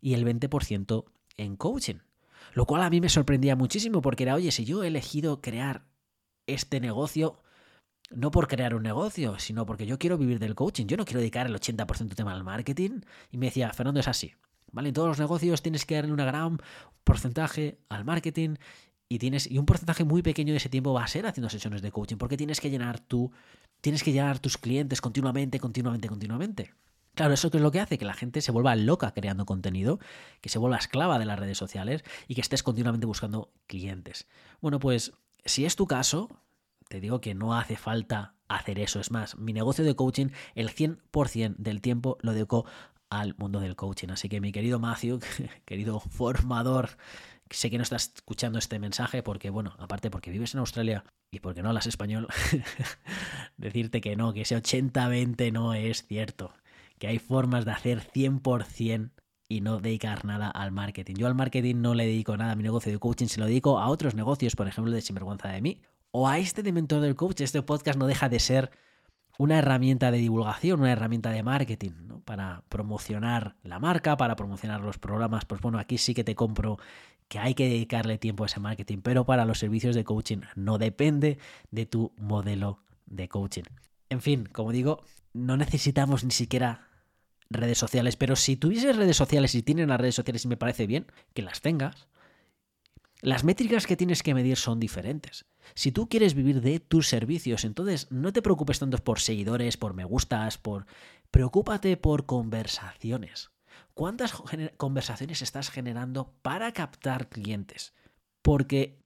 y 0.00 0.14
el 0.14 0.26
20% 0.26 1.04
en 1.36 1.56
coaching. 1.56 2.00
Lo 2.52 2.66
cual 2.66 2.82
a 2.82 2.90
mí 2.90 3.00
me 3.00 3.08
sorprendía 3.08 3.54
muchísimo 3.54 4.02
porque 4.02 4.24
era, 4.24 4.34
oye, 4.34 4.50
si 4.50 4.64
yo 4.64 4.82
he 4.82 4.88
elegido 4.88 5.40
crear 5.40 5.86
este 6.48 6.80
negocio, 6.80 7.40
no 8.10 8.32
por 8.32 8.48
crear 8.48 8.74
un 8.74 8.82
negocio, 8.82 9.38
sino 9.38 9.66
porque 9.66 9.86
yo 9.86 10.00
quiero 10.00 10.18
vivir 10.18 10.40
del 10.40 10.56
coaching, 10.56 10.86
yo 10.86 10.96
no 10.96 11.04
quiero 11.04 11.20
dedicar 11.20 11.46
el 11.46 11.54
80% 11.54 11.98
del 11.98 12.16
tema 12.16 12.32
al 12.32 12.42
marketing. 12.42 13.02
Y 13.30 13.38
me 13.38 13.46
decía, 13.46 13.72
Fernando, 13.72 14.00
es 14.00 14.08
así. 14.08 14.34
¿Vale? 14.72 14.88
En 14.88 14.94
todos 14.94 15.08
los 15.08 15.20
negocios 15.20 15.62
tienes 15.62 15.86
que 15.86 15.94
darle 15.94 16.10
un 16.10 16.16
gran 16.16 16.58
porcentaje 17.04 17.78
al 17.88 18.04
marketing 18.04 18.56
y 19.08 19.18
tienes 19.18 19.50
y 19.50 19.58
un 19.58 19.66
porcentaje 19.66 20.04
muy 20.04 20.22
pequeño 20.22 20.52
de 20.52 20.58
ese 20.58 20.68
tiempo 20.68 20.92
va 20.92 21.04
a 21.04 21.08
ser 21.08 21.26
haciendo 21.26 21.48
sesiones 21.48 21.82
de 21.82 21.92
coaching 21.92 22.16
porque 22.16 22.36
tienes 22.36 22.60
que 22.60 22.70
llenar 22.70 23.00
tú 23.00 23.30
tienes 23.80 24.02
que 24.02 24.12
llenar 24.12 24.38
tus 24.38 24.58
clientes 24.58 25.00
continuamente 25.00 25.60
continuamente 25.60 26.08
continuamente 26.08 26.72
Claro, 27.16 27.32
eso 27.32 27.48
es 27.50 27.62
lo 27.62 27.70
que 27.70 27.80
hace 27.80 27.96
que 27.96 28.04
la 28.04 28.12
gente 28.12 28.42
se 28.42 28.52
vuelva 28.52 28.76
loca 28.76 29.12
creando 29.12 29.46
contenido, 29.46 29.98
que 30.42 30.50
se 30.50 30.58
vuelva 30.58 30.76
esclava 30.76 31.18
de 31.18 31.24
las 31.24 31.38
redes 31.38 31.56
sociales 31.56 32.04
y 32.28 32.34
que 32.34 32.42
estés 32.42 32.62
continuamente 32.62 33.06
buscando 33.06 33.54
clientes. 33.66 34.28
Bueno, 34.60 34.78
pues 34.78 35.14
si 35.42 35.64
es 35.64 35.76
tu 35.76 35.86
caso, 35.86 36.28
te 36.90 37.00
digo 37.00 37.22
que 37.22 37.34
no 37.34 37.56
hace 37.56 37.76
falta 37.76 38.34
hacer 38.48 38.78
eso. 38.78 39.00
Es 39.00 39.10
más, 39.10 39.38
mi 39.38 39.54
negocio 39.54 39.82
de 39.82 39.96
coaching, 39.96 40.26
el 40.54 40.68
100% 40.68 41.56
del 41.56 41.80
tiempo 41.80 42.18
lo 42.20 42.34
dedico 42.34 42.66
al 43.08 43.34
mundo 43.38 43.60
del 43.60 43.76
coaching. 43.76 44.08
Así 44.10 44.28
que 44.28 44.42
mi 44.42 44.52
querido 44.52 44.78
Matthew, 44.78 45.20
querido 45.64 46.00
formador 46.00 46.98
Sé 47.50 47.70
que 47.70 47.76
no 47.76 47.82
estás 47.82 48.12
escuchando 48.14 48.58
este 48.58 48.78
mensaje 48.78 49.22
porque, 49.22 49.50
bueno, 49.50 49.74
aparte 49.78 50.10
porque 50.10 50.30
vives 50.30 50.54
en 50.54 50.60
Australia 50.60 51.04
y 51.30 51.40
porque 51.40 51.62
no 51.62 51.68
hablas 51.68 51.86
español, 51.86 52.26
decirte 53.56 54.00
que 54.00 54.16
no, 54.16 54.32
que 54.32 54.42
ese 54.42 54.56
80-20 54.56 55.52
no 55.52 55.74
es 55.74 56.06
cierto. 56.06 56.52
Que 56.98 57.08
hay 57.08 57.18
formas 57.18 57.64
de 57.64 57.72
hacer 57.72 58.00
100% 58.00 59.10
y 59.48 59.60
no 59.60 59.78
dedicar 59.78 60.24
nada 60.24 60.50
al 60.50 60.72
marketing. 60.72 61.14
Yo 61.14 61.26
al 61.26 61.34
marketing 61.34 61.76
no 61.76 61.94
le 61.94 62.06
dedico 62.06 62.36
nada 62.36 62.52
a 62.52 62.56
mi 62.56 62.62
negocio 62.62 62.90
de 62.90 62.98
coaching, 62.98 63.26
se 63.26 63.40
lo 63.40 63.46
dedico 63.46 63.78
a 63.78 63.88
otros 63.88 64.14
negocios, 64.14 64.56
por 64.56 64.66
ejemplo, 64.66 64.92
de 64.92 65.02
Sinvergüenza 65.02 65.48
de 65.48 65.60
mí. 65.60 65.80
O 66.10 66.28
a 66.28 66.38
este 66.38 66.62
de 66.62 66.72
Mentor 66.72 67.00
del 67.00 67.14
Coach. 67.14 67.42
Este 67.42 67.62
podcast 67.62 67.98
no 67.98 68.06
deja 68.06 68.28
de 68.28 68.40
ser 68.40 68.70
una 69.38 69.58
herramienta 69.58 70.10
de 70.10 70.18
divulgación, 70.18 70.80
una 70.80 70.92
herramienta 70.92 71.30
de 71.30 71.42
marketing, 71.42 71.92
¿no? 72.06 72.20
para 72.20 72.62
promocionar 72.68 73.56
la 73.62 73.78
marca, 73.78 74.16
para 74.16 74.34
promocionar 74.34 74.80
los 74.80 74.98
programas. 74.98 75.44
Pues 75.44 75.60
bueno, 75.60 75.78
aquí 75.78 75.98
sí 75.98 76.14
que 76.14 76.24
te 76.24 76.34
compro 76.34 76.78
que 77.28 77.38
hay 77.38 77.54
que 77.54 77.68
dedicarle 77.68 78.18
tiempo 78.18 78.44
a 78.44 78.46
ese 78.46 78.60
marketing, 78.60 78.98
pero 79.02 79.24
para 79.24 79.44
los 79.44 79.58
servicios 79.58 79.94
de 79.94 80.04
coaching 80.04 80.40
no 80.54 80.78
depende 80.78 81.38
de 81.70 81.86
tu 81.86 82.12
modelo 82.16 82.82
de 83.06 83.28
coaching. 83.28 83.64
En 84.08 84.20
fin, 84.20 84.48
como 84.52 84.72
digo, 84.72 85.02
no 85.32 85.56
necesitamos 85.56 86.24
ni 86.24 86.30
siquiera 86.30 86.88
redes 87.50 87.78
sociales, 87.78 88.16
pero 88.16 88.36
si 88.36 88.56
tuvieses 88.56 88.96
redes 88.96 89.16
sociales 89.16 89.54
y 89.54 89.62
tienen 89.62 89.88
las 89.88 90.00
redes 90.00 90.14
sociales 90.14 90.44
y 90.44 90.48
me 90.48 90.56
parece 90.56 90.86
bien 90.86 91.06
que 91.34 91.42
las 91.42 91.60
tengas, 91.60 92.08
las 93.22 93.44
métricas 93.44 93.86
que 93.86 93.96
tienes 93.96 94.22
que 94.22 94.34
medir 94.34 94.56
son 94.56 94.78
diferentes. 94.78 95.46
Si 95.74 95.90
tú 95.90 96.08
quieres 96.08 96.34
vivir 96.34 96.60
de 96.60 96.80
tus 96.80 97.08
servicios, 97.08 97.64
entonces 97.64 98.10
no 98.10 98.32
te 98.32 98.42
preocupes 98.42 98.78
tanto 98.78 98.98
por 98.98 99.20
seguidores, 99.20 99.76
por 99.76 99.94
me 99.94 100.04
gustas, 100.04 100.58
por... 100.58 100.86
Preocúpate 101.30 101.96
por 101.96 102.24
conversaciones. 102.24 103.50
¿Cuántas 103.96 104.34
conversaciones 104.76 105.40
estás 105.40 105.70
generando 105.70 106.34
para 106.42 106.70
captar 106.72 107.30
clientes? 107.30 107.94
Porque 108.42 109.02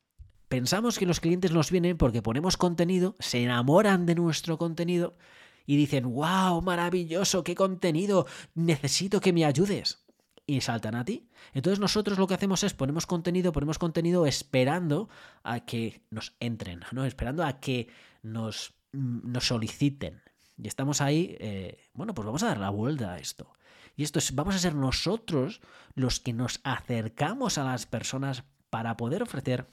pensamos 0.48 0.98
que 0.98 1.06
los 1.06 1.20
clientes 1.20 1.52
nos 1.52 1.70
vienen 1.70 1.96
porque 1.96 2.22
ponemos 2.22 2.56
contenido, 2.56 3.14
se 3.20 3.44
enamoran 3.44 4.04
de 4.04 4.16
nuestro 4.16 4.58
contenido 4.58 5.16
y 5.64 5.76
dicen, 5.76 6.12
wow, 6.12 6.60
maravilloso, 6.60 7.44
qué 7.44 7.54
contenido, 7.54 8.26
necesito 8.56 9.20
que 9.20 9.32
me 9.32 9.44
ayudes. 9.44 10.04
Y 10.44 10.60
saltan 10.60 10.96
a 10.96 11.04
ti. 11.04 11.30
Entonces 11.54 11.78
nosotros 11.78 12.18
lo 12.18 12.26
que 12.26 12.34
hacemos 12.34 12.64
es 12.64 12.74
ponemos 12.74 13.06
contenido, 13.06 13.52
ponemos 13.52 13.78
contenido 13.78 14.26
esperando 14.26 15.08
a 15.44 15.60
que 15.60 16.02
nos 16.10 16.34
entren, 16.40 16.80
¿no? 16.90 17.04
Esperando 17.04 17.44
a 17.44 17.60
que 17.60 17.86
nos, 18.24 18.74
mm, 18.90 19.30
nos 19.30 19.46
soliciten. 19.46 20.20
Y 20.58 20.66
estamos 20.66 21.00
ahí, 21.00 21.36
eh, 21.38 21.78
bueno, 21.94 22.12
pues 22.12 22.26
vamos 22.26 22.42
a 22.42 22.48
dar 22.48 22.58
la 22.58 22.70
vuelta 22.70 23.12
a 23.12 23.18
esto. 23.18 23.52
Y 24.00 24.02
esto 24.02 24.18
es, 24.18 24.34
vamos 24.34 24.54
a 24.54 24.58
ser 24.58 24.74
nosotros 24.74 25.60
los 25.94 26.20
que 26.20 26.32
nos 26.32 26.60
acercamos 26.64 27.58
a 27.58 27.64
las 27.64 27.84
personas 27.84 28.44
para 28.70 28.96
poder 28.96 29.22
ofrecer 29.22 29.68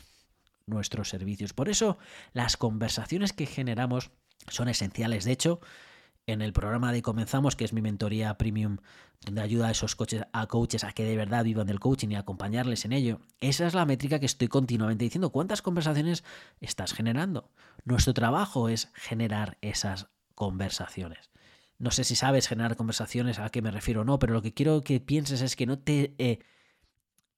nuestros 0.65 1.07
servicios. 1.07 1.53
Por 1.53 1.69
eso 1.69 1.97
las 2.33 2.57
conversaciones 2.57 3.31
que 3.31 3.45
generamos 3.45 4.11
son 4.49 4.67
esenciales. 4.67 5.23
De 5.23 5.31
hecho, 5.31 5.61
en 6.25 6.41
el 6.41 6.51
programa 6.51 6.91
de 6.91 7.01
Comenzamos, 7.01 7.55
que 7.55 7.63
es 7.63 7.71
mi 7.71 7.81
mentoría 7.81 8.37
premium, 8.37 8.79
donde 9.21 9.39
ayuda 9.39 9.69
a 9.69 9.71
esos 9.71 9.95
coaches, 9.95 10.23
a 10.33 10.47
coaches 10.47 10.83
a 10.83 10.91
que 10.91 11.05
de 11.05 11.15
verdad 11.15 11.45
vivan 11.45 11.67
del 11.67 11.79
coaching 11.79 12.09
y 12.09 12.15
acompañarles 12.15 12.83
en 12.83 12.91
ello, 12.91 13.21
esa 13.39 13.65
es 13.65 13.75
la 13.75 13.85
métrica 13.85 14.19
que 14.19 14.25
estoy 14.25 14.49
continuamente 14.49 15.05
diciendo. 15.05 15.29
¿Cuántas 15.29 15.61
conversaciones 15.61 16.25
estás 16.59 16.91
generando? 16.91 17.49
Nuestro 17.85 18.13
trabajo 18.13 18.67
es 18.67 18.91
generar 18.93 19.57
esas 19.61 20.09
conversaciones. 20.35 21.29
No 21.79 21.91
sé 21.91 22.03
si 22.03 22.15
sabes 22.15 22.47
generar 22.47 22.75
conversaciones, 22.75 23.39
a 23.39 23.49
qué 23.49 23.61
me 23.61 23.71
refiero 23.71 24.01
o 24.01 24.05
no, 24.05 24.19
pero 24.19 24.33
lo 24.33 24.41
que 24.41 24.53
quiero 24.53 24.83
que 24.83 24.99
pienses 24.99 25.41
es 25.41 25.55
que 25.55 25.65
no 25.65 25.77
te, 25.79 26.15
eh, 26.17 26.39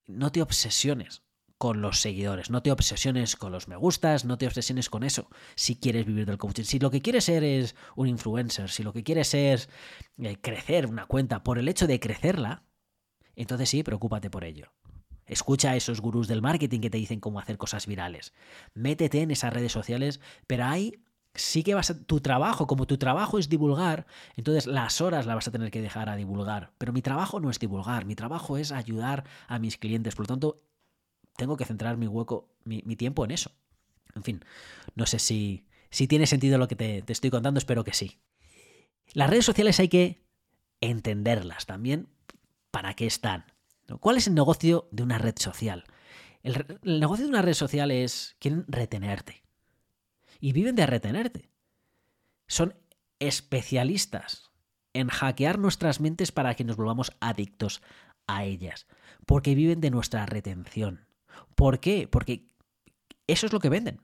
no 0.06 0.32
te 0.32 0.42
obsesiones 0.42 1.22
con 1.58 1.82
los 1.82 2.00
seguidores, 2.00 2.48
no 2.48 2.62
te 2.62 2.72
obsesiones 2.72 3.36
con 3.36 3.52
los 3.52 3.68
me 3.68 3.76
gustas, 3.76 4.24
no 4.24 4.38
te 4.38 4.46
obsesiones 4.46 4.88
con 4.88 5.02
eso 5.02 5.28
si 5.56 5.76
quieres 5.76 6.06
vivir 6.06 6.24
del 6.24 6.38
coaching. 6.38 6.64
Si 6.64 6.78
lo 6.78 6.90
que 6.90 7.02
quieres 7.02 7.24
ser 7.24 7.44
es 7.44 7.76
un 7.96 8.08
influencer, 8.08 8.70
si 8.70 8.82
lo 8.82 8.94
que 8.94 9.02
quieres 9.02 9.34
es 9.34 9.68
eh, 10.16 10.36
crecer 10.40 10.86
una 10.86 11.04
cuenta 11.04 11.42
por 11.42 11.58
el 11.58 11.68
hecho 11.68 11.86
de 11.86 12.00
crecerla, 12.00 12.64
entonces 13.36 13.68
sí, 13.68 13.82
preocúpate 13.82 14.30
por 14.30 14.44
ello. 14.44 14.72
Escucha 15.26 15.72
a 15.72 15.76
esos 15.76 16.00
gurús 16.00 16.28
del 16.28 16.40
marketing 16.40 16.80
que 16.80 16.88
te 16.88 16.96
dicen 16.96 17.20
cómo 17.20 17.40
hacer 17.40 17.58
cosas 17.58 17.86
virales. 17.86 18.32
Métete 18.72 19.20
en 19.20 19.30
esas 19.30 19.52
redes 19.52 19.70
sociales, 19.70 20.18
pero 20.46 20.64
hay 20.64 21.04
sí 21.34 21.62
que 21.62 21.74
vas 21.74 21.90
a, 21.90 22.02
tu 22.04 22.20
trabajo, 22.20 22.66
como 22.66 22.86
tu 22.86 22.98
trabajo 22.98 23.38
es 23.38 23.48
divulgar, 23.48 24.06
entonces 24.36 24.66
las 24.66 25.00
horas 25.00 25.26
las 25.26 25.36
vas 25.36 25.48
a 25.48 25.50
tener 25.50 25.70
que 25.70 25.80
dejar 25.80 26.08
a 26.08 26.16
divulgar. 26.16 26.72
Pero 26.78 26.92
mi 26.92 27.02
trabajo 27.02 27.40
no 27.40 27.50
es 27.50 27.58
divulgar, 27.58 28.04
mi 28.04 28.14
trabajo 28.14 28.56
es 28.56 28.72
ayudar 28.72 29.24
a 29.48 29.58
mis 29.58 29.76
clientes. 29.76 30.14
Por 30.14 30.24
lo 30.24 30.28
tanto, 30.28 30.62
tengo 31.36 31.56
que 31.56 31.64
centrar 31.64 31.96
mi 31.96 32.06
hueco, 32.06 32.48
mi, 32.64 32.82
tiempo 32.96 33.24
en 33.24 33.30
eso. 33.30 33.52
En 34.14 34.22
fin, 34.22 34.44
no 34.94 35.06
sé 35.06 35.18
si, 35.18 35.66
si 35.90 36.08
tiene 36.08 36.26
sentido 36.26 36.58
lo 36.58 36.68
que 36.68 36.76
te, 36.76 37.02
te 37.02 37.12
estoy 37.12 37.30
contando, 37.30 37.58
espero 37.58 37.84
que 37.84 37.94
sí. 37.94 38.20
Las 39.12 39.30
redes 39.30 39.44
sociales 39.44 39.78
hay 39.80 39.88
que 39.88 40.24
entenderlas 40.80 41.66
también 41.66 42.08
para 42.70 42.94
qué 42.94 43.06
están. 43.06 43.44
¿Cuál 44.00 44.16
es 44.16 44.26
el 44.26 44.34
negocio 44.34 44.88
de 44.92 45.02
una 45.02 45.18
red 45.18 45.34
social? 45.36 45.84
El, 46.42 46.78
el, 46.84 47.00
negocio 47.00 47.24
de 47.24 47.30
una 47.30 47.42
red 47.42 47.54
social 47.54 47.90
es, 47.90 48.36
quieren 48.38 48.64
retenerte 48.68 49.42
y 50.40 50.52
viven 50.52 50.74
de 50.74 50.86
retenerte. 50.86 51.50
Son 52.48 52.74
especialistas 53.18 54.50
en 54.92 55.08
hackear 55.08 55.58
nuestras 55.58 56.00
mentes 56.00 56.32
para 56.32 56.54
que 56.54 56.64
nos 56.64 56.76
volvamos 56.76 57.12
adictos 57.20 57.82
a 58.26 58.44
ellas, 58.44 58.86
porque 59.26 59.54
viven 59.54 59.80
de 59.80 59.90
nuestra 59.90 60.26
retención. 60.26 61.06
¿Por 61.54 61.80
qué? 61.80 62.08
Porque 62.08 62.48
eso 63.26 63.46
es 63.46 63.52
lo 63.52 63.60
que 63.60 63.68
venden. 63.68 64.00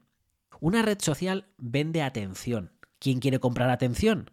Una 0.60 0.82
red 0.82 0.98
social 1.00 1.48
vende 1.58 2.02
atención. 2.02 2.72
¿Quién 2.98 3.20
quiere 3.20 3.40
comprar 3.40 3.70
atención? 3.70 4.30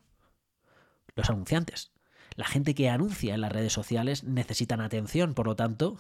Los 1.16 1.30
anunciantes. 1.30 1.92
La 2.36 2.46
gente 2.46 2.76
que 2.76 2.90
anuncia 2.90 3.36
en 3.36 3.42
las 3.42 3.52
redes 3.52 3.74
sociales 3.74 4.24
necesitan 4.24 4.82
atención, 4.82 5.34
por 5.34 5.48
lo 5.48 5.56
tanto, 5.56 5.98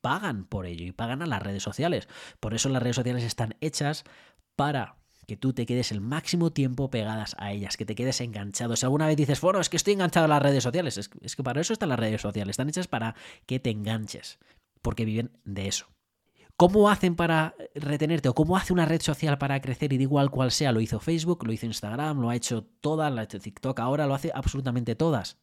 pagan 0.00 0.44
por 0.44 0.66
ello 0.66 0.84
y 0.84 0.92
pagan 0.92 1.22
a 1.22 1.26
las 1.26 1.42
redes 1.42 1.62
sociales. 1.62 2.08
Por 2.40 2.54
eso 2.54 2.68
las 2.68 2.82
redes 2.82 2.96
sociales 2.96 3.24
están 3.24 3.56
hechas 3.60 4.04
para 4.56 4.99
que 5.30 5.36
tú 5.36 5.52
te 5.52 5.64
quedes 5.64 5.92
el 5.92 6.00
máximo 6.00 6.50
tiempo 6.50 6.90
pegadas 6.90 7.36
a 7.38 7.52
ellas, 7.52 7.76
que 7.76 7.86
te 7.86 7.94
quedes 7.94 8.20
enganchado. 8.20 8.74
Si 8.74 8.84
alguna 8.84 9.06
vez 9.06 9.16
dices, 9.16 9.40
bueno, 9.40 9.60
es 9.60 9.68
que 9.68 9.76
estoy 9.76 9.92
enganchado 9.92 10.24
a 10.24 10.28
las 10.28 10.42
redes 10.42 10.64
sociales, 10.64 10.98
es, 10.98 11.36
que 11.36 11.44
para 11.44 11.60
eso 11.60 11.72
están 11.72 11.90
las 11.90 12.00
redes 12.00 12.20
sociales, 12.20 12.54
están 12.54 12.68
hechas 12.68 12.88
para 12.88 13.14
que 13.46 13.60
te 13.60 13.70
enganches, 13.70 14.40
porque 14.82 15.04
viven 15.04 15.30
de 15.44 15.68
eso. 15.68 15.86
¿Cómo 16.56 16.90
hacen 16.90 17.14
para 17.14 17.54
retenerte 17.76 18.28
o 18.28 18.34
cómo 18.34 18.56
hace 18.56 18.72
una 18.72 18.86
red 18.86 19.00
social 19.00 19.38
para 19.38 19.60
crecer? 19.60 19.92
Y 19.92 19.98
da 19.98 20.02
igual 20.02 20.32
cual 20.32 20.50
sea, 20.50 20.72
lo 20.72 20.80
hizo 20.80 20.98
Facebook, 20.98 21.46
lo 21.46 21.52
hizo 21.52 21.66
Instagram, 21.66 22.20
lo 22.20 22.28
ha 22.28 22.34
hecho 22.34 22.64
todas, 22.80 23.12
lo 23.12 23.20
ha 23.20 23.28
TikTok, 23.28 23.78
ahora 23.78 24.08
lo 24.08 24.14
hace 24.16 24.32
absolutamente 24.34 24.96
todas. 24.96 25.38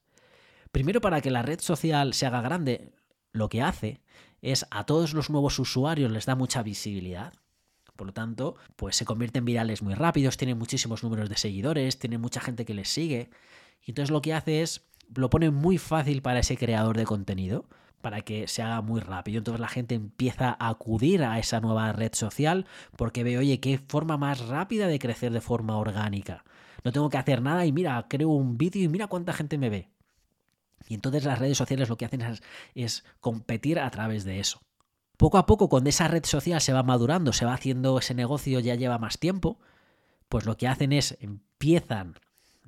Primero, 0.74 1.00
para 1.00 1.22
que 1.22 1.32
la 1.32 1.44
red 1.44 1.62
social 1.62 2.14
se 2.14 2.26
haga 2.26 2.42
grande, 2.42 2.92
lo 3.32 3.48
que 3.48 3.62
hace 3.62 4.02
es 4.42 4.66
a 4.70 4.86
todos 4.86 5.14
los 5.14 5.30
nuevos 5.30 5.58
usuarios 5.60 6.12
les 6.12 6.26
da 6.26 6.36
mucha 6.36 6.62
visibilidad. 6.62 7.32
Por 7.98 8.08
lo 8.08 8.14
tanto, 8.14 8.56
pues 8.78 8.96
se 8.96 9.04
convierten 9.04 9.44
virales 9.44 9.82
muy 9.82 9.96
rápidos, 9.96 10.38
tienen 10.38 10.58
muchísimos 10.58 11.04
números 11.04 11.30
de 11.30 11.36
seguidores, 11.36 12.00
tienen 12.00 12.22
mucha 12.22 12.40
gente 12.40 12.64
que 12.64 12.74
les 12.74 12.88
sigue. 12.88 13.30
Y 13.86 13.92
entonces 13.92 14.12
lo 14.12 14.22
que 14.22 14.34
hace 14.34 14.62
es, 14.62 14.88
lo 15.14 15.30
pone 15.30 15.50
muy 15.52 15.78
fácil 15.78 16.22
para 16.22 16.40
ese 16.40 16.58
creador 16.58 16.96
de 16.96 17.06
contenido, 17.06 17.66
para 18.02 18.22
que 18.22 18.48
se 18.48 18.62
haga 18.62 18.82
muy 18.82 19.02
rápido. 19.02 19.40
Entonces 19.40 19.60
la 19.60 19.68
gente 19.68 19.96
empieza 19.96 20.56
a 20.60 20.70
acudir 20.70 21.24
a 21.24 21.40
esa 21.40 21.60
nueva 21.60 21.92
red 21.92 22.14
social 22.14 22.66
porque 22.96 23.24
ve, 23.24 23.38
oye, 23.38 23.60
qué 23.60 23.80
forma 23.80 24.18
más 24.18 24.48
rápida 24.48 24.88
de 24.88 25.00
crecer 25.00 25.34
de 25.34 25.42
forma 25.42 25.78
orgánica. 25.78 26.46
No 26.84 26.92
tengo 26.92 27.10
que 27.10 27.18
hacer 27.18 27.42
nada 27.42 27.66
y 27.66 27.72
mira, 27.72 28.06
creo 28.08 28.30
un 28.30 28.58
vídeo 28.58 28.84
y 28.84 28.88
mira 28.88 29.08
cuánta 29.08 29.34
gente 29.34 29.58
me 29.58 29.70
ve. 29.70 29.90
Y 30.88 30.94
entonces 30.94 31.26
las 31.26 31.40
redes 31.40 31.58
sociales 31.58 31.90
lo 31.90 31.98
que 31.98 32.06
hacen 32.06 32.22
es, 32.22 32.42
es 32.76 33.04
competir 33.20 33.80
a 33.80 33.90
través 33.90 34.24
de 34.24 34.40
eso. 34.40 34.62
Poco 35.18 35.40
a 35.40 35.48
poco, 35.48 35.68
cuando 35.68 35.90
esa 35.90 36.08
red 36.08 36.24
social 36.26 36.62
se 36.62 36.74
va 36.74 36.84
madurando, 36.84 37.34
se 37.34 37.46
va 37.46 37.54
haciendo 37.54 37.98
ese 37.98 38.14
negocio, 38.14 38.60
ya 38.60 38.76
lleva 38.76 39.00
más 39.00 39.18
tiempo, 39.18 39.60
pues 40.30 40.46
lo 40.46 40.58
que 40.58 40.68
hacen 40.68 40.94
es 40.94 41.18
empiezan 41.22 42.16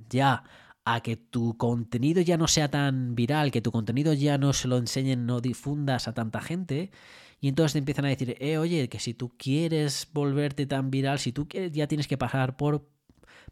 ya 0.10 0.44
a 0.84 1.02
que 1.02 1.16
tu 1.16 1.58
contenido 1.58 2.22
ya 2.22 2.38
no 2.38 2.48
sea 2.48 2.72
tan 2.72 3.14
viral, 3.14 3.52
que 3.52 3.62
tu 3.62 3.72
contenido 3.72 4.14
ya 4.14 4.40
no 4.40 4.54
se 4.54 4.68
lo 4.68 4.78
enseñen, 4.78 5.28
no 5.28 5.42
difundas 5.42 6.08
a 6.08 6.14
tanta 6.14 6.42
gente. 6.42 6.92
Y 7.40 7.50
entonces 7.50 7.74
te 7.74 7.80
empiezan 7.80 8.06
a 8.06 8.10
decir, 8.10 8.36
eh, 8.40 8.58
oye, 8.58 8.90
que 8.90 9.00
si 9.00 9.14
tú 9.14 9.32
quieres 9.38 10.08
volverte 10.14 10.66
tan 10.66 10.90
viral, 10.90 11.20
si 11.20 11.32
tú 11.32 11.48
quieres, 11.48 11.72
ya 11.72 11.88
tienes 11.88 12.08
que 12.08 12.18
pasar 12.18 12.58
por, 12.58 12.90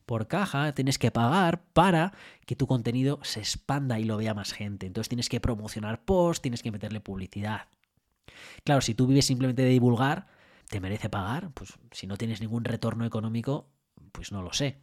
por 0.06 0.28
caja, 0.28 0.74
tienes 0.74 0.98
que 0.98 1.12
pagar 1.12 1.64
para 1.74 2.14
que 2.46 2.56
tu 2.56 2.66
contenido 2.66 3.20
se 3.24 3.40
expanda 3.42 4.00
y 4.00 4.06
lo 4.06 4.18
vea 4.18 4.34
más 4.34 4.54
gente. 4.54 4.88
Entonces 4.88 5.10
tienes 5.10 5.30
que 5.30 5.40
promocionar 5.40 6.04
posts, 6.04 6.42
tienes 6.42 6.64
que 6.64 6.72
meterle 6.72 7.00
publicidad. 7.00 7.68
Claro, 8.64 8.82
si 8.82 8.94
tú 8.94 9.08
vives 9.08 9.26
simplemente 9.26 9.64
de 9.64 9.70
divulgar, 9.70 10.28
¿te 10.70 10.80
merece 10.80 11.10
pagar? 11.10 11.52
Pues 11.52 11.74
si 11.92 12.08
no 12.08 12.18
tienes 12.18 12.42
ningún 12.42 12.64
retorno 12.64 13.06
económico, 13.06 13.70
pues 14.12 14.32
no 14.32 14.42
lo 14.42 14.54
sé. 14.54 14.82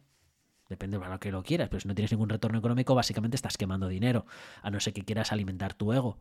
Depende 0.69 0.97
de 0.97 1.07
lo 1.07 1.19
que 1.19 1.31
lo 1.31 1.43
quieras, 1.43 1.69
pero 1.69 1.79
si 1.79 1.87
no 1.87 1.93
tienes 1.93 2.11
ningún 2.11 2.29
retorno 2.29 2.57
económico, 2.57 2.95
básicamente 2.95 3.35
estás 3.35 3.57
quemando 3.57 3.87
dinero, 3.87 4.25
a 4.63 4.71
no 4.71 4.79
ser 4.79 4.93
que 4.93 5.03
quieras 5.03 5.31
alimentar 5.31 5.75
tu 5.75 5.93
ego. 5.93 6.17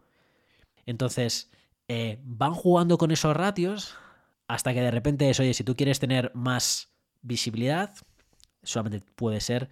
Entonces, 0.84 1.50
eh, 1.88 2.20
van 2.22 2.52
jugando 2.52 2.98
con 2.98 3.10
esos 3.10 3.34
ratios 3.34 3.96
hasta 4.46 4.74
que 4.74 4.82
de 4.82 4.90
repente 4.90 5.30
es, 5.30 5.40
oye, 5.40 5.54
si 5.54 5.64
tú 5.64 5.76
quieres 5.76 5.98
tener 5.98 6.30
más 6.34 6.90
visibilidad, 7.22 7.94
solamente 8.62 9.00
puede 9.14 9.40
ser 9.40 9.70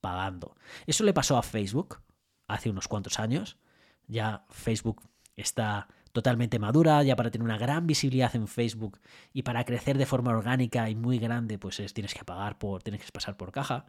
pagando. 0.00 0.54
Eso 0.86 1.04
le 1.04 1.12
pasó 1.12 1.36
a 1.36 1.42
Facebook 1.42 2.00
hace 2.46 2.70
unos 2.70 2.88
cuantos 2.88 3.18
años. 3.18 3.58
Ya 4.06 4.44
Facebook 4.50 5.02
está 5.36 5.88
totalmente 6.12 6.58
madura, 6.58 7.02
ya 7.02 7.16
para 7.16 7.30
tener 7.30 7.44
una 7.44 7.58
gran 7.58 7.86
visibilidad 7.86 8.34
en 8.36 8.46
Facebook 8.46 9.00
y 9.32 9.42
para 9.42 9.64
crecer 9.64 9.98
de 9.98 10.06
forma 10.06 10.30
orgánica 10.30 10.88
y 10.90 10.94
muy 10.94 11.18
grande, 11.18 11.58
pues 11.58 11.82
tienes 11.94 12.14
que 12.14 12.24
pagar 12.24 12.58
por, 12.58 12.82
tienes 12.82 13.02
que 13.02 13.12
pasar 13.12 13.36
por 13.36 13.52
caja. 13.52 13.86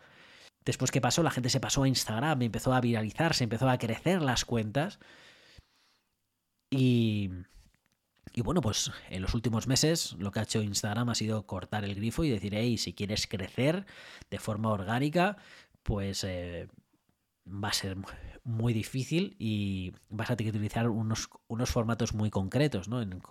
Después 0.65 0.91
que 0.91 1.01
pasó, 1.01 1.23
la 1.23 1.31
gente 1.31 1.49
se 1.49 1.59
pasó 1.59 1.83
a 1.83 1.87
Instagram, 1.87 2.41
empezó 2.41 2.73
a 2.73 2.81
viralizarse, 2.81 3.43
empezó 3.43 3.69
a 3.69 3.77
crecer 3.77 4.21
las 4.21 4.45
cuentas. 4.45 4.99
Y, 6.71 7.29
y 8.33 8.41
bueno, 8.41 8.61
pues 8.61 8.91
en 9.09 9.21
los 9.21 9.33
últimos 9.33 9.67
meses 9.67 10.13
lo 10.17 10.31
que 10.31 10.39
ha 10.39 10.43
hecho 10.43 10.61
Instagram 10.61 11.09
ha 11.09 11.15
sido 11.15 11.45
cortar 11.45 11.83
el 11.83 11.95
grifo 11.95 12.23
y 12.23 12.29
decir, 12.29 12.55
hey, 12.55 12.77
si 12.77 12.93
quieres 12.93 13.27
crecer 13.27 13.85
de 14.31 14.39
forma 14.39 14.69
orgánica, 14.69 15.37
pues 15.83 16.23
eh, 16.23 16.69
va 17.45 17.67
a 17.69 17.73
ser 17.73 17.97
muy 18.43 18.73
difícil 18.73 19.35
y 19.39 19.93
vas 20.09 20.29
a 20.29 20.35
tener 20.35 20.51
que 20.51 20.57
utilizar 20.57 20.89
unos, 20.89 21.29
unos 21.47 21.69
formatos 21.69 22.13
muy 22.13 22.29
concretos, 22.29 22.87
¿no? 22.89 23.01
En 23.01 23.13
el 23.13 23.21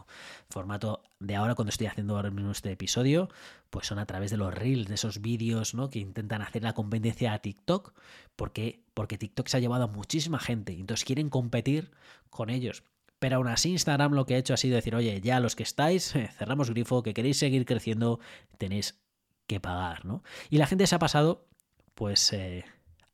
formato 0.49 1.02
de 1.21 1.37
ahora, 1.37 1.54
cuando 1.54 1.71
estoy 1.71 1.87
haciendo 1.87 2.16
ahora 2.16 2.31
mismo 2.31 2.50
este 2.50 2.73
episodio, 2.73 3.28
pues 3.71 3.87
son 3.87 3.99
a 3.99 4.07
través 4.07 4.31
de 4.31 4.38
los 4.38 4.54
reels, 4.54 4.88
de 4.88 4.95
esos 4.95 5.21
vídeos, 5.21 5.75
¿no? 5.75 5.90
Que 5.90 5.99
intentan 5.99 6.40
hacer 6.40 6.62
la 6.62 6.73
competencia 6.73 7.33
a 7.35 7.38
TikTok, 7.40 7.92
porque, 8.37 8.85
porque 8.95 9.19
TikTok 9.19 9.49
se 9.49 9.59
ha 9.59 9.61
llevado 9.61 9.85
a 9.85 9.88
muchísima 9.88 10.38
gente 10.38 10.73
entonces 10.73 11.04
quieren 11.04 11.28
competir 11.31 11.90
con 12.31 12.50
ellos. 12.50 12.83
Pero 13.19 13.37
aún 13.37 13.49
así 13.49 13.71
Instagram 13.71 14.12
lo 14.14 14.26
que 14.26 14.35
ha 14.35 14.38
hecho 14.38 14.54
ha 14.54 14.57
sido 14.57 14.76
decir, 14.76 14.95
oye, 14.95 15.21
ya 15.21 15.40
los 15.40 15.54
que 15.57 15.62
estáis, 15.62 16.12
cerramos 16.38 16.71
grifo, 16.71 17.02
que 17.02 17.14
queréis 17.14 17.38
seguir 17.38 17.64
creciendo, 17.64 18.19
tenéis 18.59 19.00
que 19.47 19.61
pagar, 19.61 20.04
¿no? 20.04 20.23
Y 20.50 20.59
la 20.59 20.66
gente 20.66 20.87
se 20.87 20.95
ha 20.95 20.99
pasado, 20.99 21.47
pues, 21.95 22.33
eh, 22.33 22.64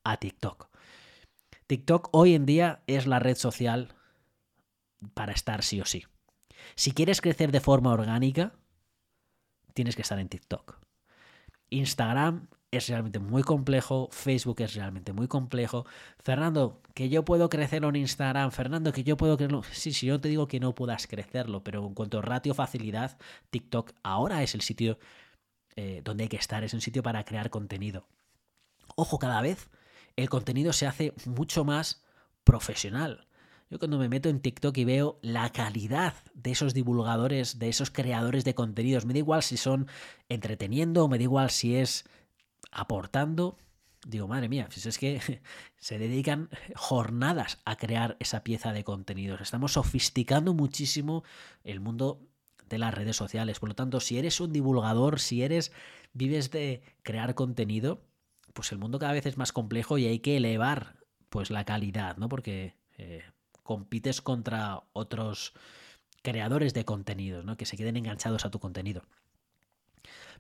a 0.05 0.17
TikTok. 0.17 0.68
TikTok 1.69 2.09
hoy 2.13 2.35
en 2.35 2.47
día 2.47 2.83
es 2.87 3.07
la 3.07 3.19
red 3.19 3.37
social 3.37 3.95
para 5.13 5.33
estar 5.33 5.63
sí 5.63 5.83
o 5.83 5.85
sí. 5.85 6.07
Si 6.77 6.93
quieres 6.93 7.21
crecer 7.21 7.53
de 7.53 7.61
forma 7.61 7.93
orgánica, 7.93 8.55
tienes 9.75 9.95
que 9.95 10.01
estar 10.01 10.19
en 10.19 10.31
TikTok. 10.31 10.79
Instagram 11.69 12.49
es 12.71 12.89
realmente 12.89 13.19
muy 13.19 13.43
complejo, 13.43 14.09
Facebook 14.11 14.63
es 14.63 14.75
realmente 14.75 15.13
muy 15.13 15.29
complejo. 15.29 15.85
Fernando, 16.19 16.81
que 16.95 17.11
yo 17.11 17.27
puedo 17.27 17.51
crecerlo 17.51 17.91
en 17.91 17.97
Instagram, 17.97 18.51
Fernando, 18.51 18.91
que 18.91 19.05
yo 19.05 19.19
puedo 19.19 19.37
crecerlo. 19.37 19.63
Sí, 19.71 19.93
sí, 19.93 20.07
yo 20.07 20.19
te 20.19 20.31
digo 20.31 20.49
que 20.49 20.61
no 20.61 20.75
puedas 20.75 21.07
crecerlo, 21.07 21.63
pero 21.63 21.87
en 21.87 21.93
cuanto 21.93 22.19
a 22.19 22.23
ratio 22.23 22.55
facilidad, 22.55 23.19
TikTok 23.51 23.93
ahora 24.03 24.43
es 24.43 24.55
el 24.55 24.63
sitio 24.63 24.99
eh, 25.77 26.01
donde 26.03 26.25
hay 26.25 26.29
que 26.31 26.39
estar, 26.39 26.65
es 26.65 26.73
un 26.73 26.81
sitio 26.81 27.03
para 27.03 27.25
crear 27.25 27.51
contenido. 27.51 28.07
Ojo, 28.97 29.19
cada 29.19 29.43
vez 29.43 29.69
el 30.19 30.29
contenido 30.29 30.73
se 30.73 30.87
hace 30.87 31.15
mucho 31.27 31.65
más 31.65 32.03
profesional. 32.43 33.29
Yo 33.71 33.79
cuando 33.79 33.99
me 33.99 34.09
meto 34.09 34.29
en 34.29 34.41
TikTok 34.41 34.77
y 34.79 34.85
veo 34.85 35.21
la 35.23 35.51
calidad 35.53 36.15
de 36.35 36.51
esos 36.51 36.75
divulgadores, 36.75 37.61
de 37.61 37.69
esos 37.69 37.91
creadores 37.91 38.45
de 38.45 38.55
contenidos, 38.55 39.07
me 39.07 39.13
da 39.13 39.21
igual 39.21 39.45
si 39.45 39.57
son 39.57 39.87
entreteniendo, 40.29 41.07
me 41.07 41.19
da 41.19 41.23
igual 41.23 41.51
si 41.51 41.77
es 41.77 42.05
aportando, 42.73 43.59
digo, 44.07 44.27
madre 44.27 44.49
mía, 44.49 44.67
pues 44.67 44.87
es 44.87 44.99
que 44.99 45.41
se 45.77 45.99
dedican 45.99 46.49
jornadas 46.75 47.61
a 47.65 47.77
crear 47.77 48.17
esa 48.19 48.43
pieza 48.43 48.73
de 48.73 48.83
contenidos. 48.83 49.41
Estamos 49.41 49.75
sofisticando 49.75 50.53
muchísimo 50.53 51.23
el 51.63 51.79
mundo 51.79 52.27
de 52.69 52.79
las 52.79 52.93
redes 52.93 53.17
sociales. 53.17 53.61
Por 53.61 53.69
lo 53.69 53.75
tanto, 53.77 54.01
si 54.01 54.19
eres 54.19 54.41
un 54.41 54.53
divulgador, 54.53 55.21
si 55.21 55.45
eres 55.45 55.71
vives 56.13 56.51
de 56.51 56.83
crear 57.03 57.37
contenido, 57.37 58.08
pues 58.59 58.73
el 58.73 58.79
mundo 58.79 58.99
cada 58.99 59.13
vez 59.13 59.25
es 59.25 59.37
más 59.37 59.53
complejo 59.53 59.99
y 59.99 60.07
hay 60.09 60.19
que 60.19 60.37
elevar 60.37 60.97
pues 61.29 61.49
la 61.49 61.65
calidad, 61.65 62.17
¿no? 62.17 62.29
Porque 62.29 62.75
eh, 62.97 63.23
compites 63.63 64.21
contra 64.21 64.83
otros 64.93 65.55
creadores 66.23 66.75
de 66.75 66.85
contenidos, 66.85 67.45
¿no? 67.45 67.57
Que 67.57 67.67
se 67.67 67.77
queden 67.77 67.97
enganchados 67.97 68.45
a 68.45 68.51
tu 68.51 68.59
contenido. 68.59 69.05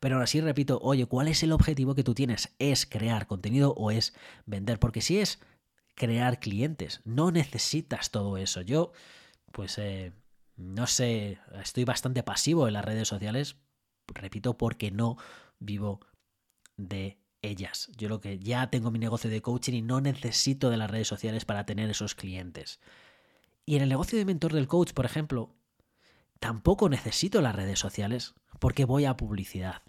Pero 0.00 0.16
ahora 0.16 0.26
sí 0.26 0.40
repito, 0.40 0.80
oye, 0.82 1.06
¿cuál 1.06 1.28
es 1.28 1.44
el 1.44 1.52
objetivo 1.52 1.94
que 1.94 2.02
tú 2.02 2.12
tienes? 2.12 2.56
¿Es 2.58 2.86
crear 2.86 3.28
contenido 3.28 3.72
o 3.74 3.92
es 3.92 4.14
vender? 4.46 4.80
Porque 4.80 5.00
si 5.00 5.20
es 5.20 5.38
crear 5.94 6.40
clientes, 6.40 7.02
no 7.04 7.30
necesitas 7.30 8.10
todo 8.10 8.36
eso. 8.36 8.62
Yo, 8.62 8.90
pues, 9.52 9.78
eh, 9.78 10.10
no 10.56 10.88
sé, 10.88 11.38
estoy 11.62 11.84
bastante 11.84 12.24
pasivo 12.24 12.66
en 12.66 12.74
las 12.74 12.84
redes 12.84 13.06
sociales, 13.06 13.58
repito, 14.08 14.58
porque 14.58 14.90
no 14.90 15.18
vivo 15.60 16.00
de 16.76 17.20
ellas. 17.42 17.90
Yo 17.96 18.08
lo 18.08 18.20
que 18.20 18.38
ya 18.38 18.70
tengo 18.70 18.90
mi 18.90 18.98
negocio 18.98 19.30
de 19.30 19.42
coaching 19.42 19.74
y 19.74 19.82
no 19.82 20.00
necesito 20.00 20.70
de 20.70 20.76
las 20.76 20.90
redes 20.90 21.08
sociales 21.08 21.44
para 21.44 21.66
tener 21.66 21.90
esos 21.90 22.14
clientes. 22.14 22.80
Y 23.66 23.76
en 23.76 23.82
el 23.82 23.88
negocio 23.88 24.18
de 24.18 24.24
mentor 24.24 24.52
del 24.52 24.66
coach, 24.66 24.92
por 24.92 25.04
ejemplo, 25.04 25.54
tampoco 26.40 26.88
necesito 26.88 27.40
las 27.40 27.54
redes 27.54 27.78
sociales 27.78 28.34
porque 28.58 28.84
voy 28.84 29.04
a 29.04 29.16
publicidad. 29.16 29.82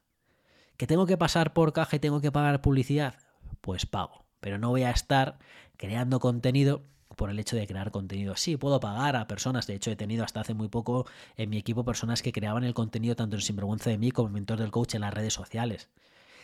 ¿Que 0.78 0.88
tengo 0.88 1.06
que 1.06 1.18
pasar 1.18 1.54
por 1.54 1.74
caja 1.74 1.98
y 1.98 2.00
tengo 2.00 2.22
que 2.22 2.32
pagar 2.32 2.62
publicidad? 2.62 3.16
Pues 3.62 3.86
pago. 3.86 4.26
Pero 4.40 4.58
no 4.58 4.70
voy 4.70 4.84
a 4.84 4.92
estar 4.92 5.40
creando 5.78 6.20
contenido 6.20 6.84
por 7.16 7.30
el 7.30 7.40
hecho 7.40 7.58
de 7.58 7.68
crear 7.68 7.92
contenido. 7.92 8.38
Sí, 8.38 8.56
puedo 8.56 8.80
pagar 8.80 9.18
a 9.18 9.28
personas. 9.28 9.68
De 9.68 9.76
hecho, 9.76 9.92
he 9.92 9.98
tenido 9.98 10.24
hasta 10.24 10.40
hace 10.40 10.54
muy 10.54 10.70
poco 10.70 11.06
en 11.36 11.50
mi 11.50 11.58
equipo 11.58 11.84
personas 11.84 12.22
que 12.22 12.32
creaban 12.32 12.64
el 12.64 12.74
contenido 12.74 13.16
tanto 13.16 13.36
en 13.36 13.42
Sinvergüenza 13.42 13.90
de 13.90 13.98
mí 13.98 14.12
como 14.12 14.30
en 14.30 14.36
Mentor 14.36 14.60
del 14.60 14.72
Coach 14.72 14.96
en 14.96 15.02
las 15.02 15.14
redes 15.14 15.34
sociales. 15.34 15.90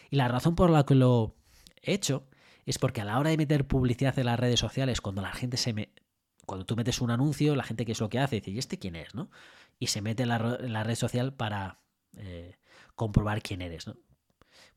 Y 0.10 0.16
la 0.18 0.28
razón 0.28 0.56
por 0.56 0.70
la 0.70 0.86
que 0.86 0.96
lo 0.96 1.36
he 1.82 1.94
hecho 1.94 2.28
es 2.66 2.80
porque 2.80 3.02
a 3.02 3.06
la 3.06 3.20
hora 3.20 3.30
de 3.30 3.38
meter 3.38 3.68
publicidad 3.68 4.18
en 4.18 4.26
las 4.26 4.40
redes 4.40 4.60
sociales, 4.60 5.02
cuando 5.02 5.22
la 5.22 5.34
gente 5.34 5.58
se 5.58 5.74
me... 5.74 5.90
Cuando 6.46 6.66
tú 6.66 6.76
metes 6.76 7.02
un 7.02 7.10
anuncio, 7.10 7.56
la 7.56 7.64
gente 7.64 7.86
qué 7.86 7.94
es 7.94 8.00
lo 8.00 8.10
que 8.10 8.20
hace, 8.20 8.36
dice, 8.36 8.52
¿y 8.52 8.60
este 8.60 8.78
quién 8.78 8.96
es? 8.96 9.16
¿no? 9.16 9.32
Y 9.80 9.88
se 9.88 10.02
mete 10.02 10.24
en 10.24 10.30
la, 10.30 10.84
red 10.84 10.96
social 10.96 11.34
para 11.34 11.80
eh, 12.18 12.56
comprobar 12.96 13.42
quién 13.42 13.64
eres. 13.64 13.88
¿no? 13.88 13.98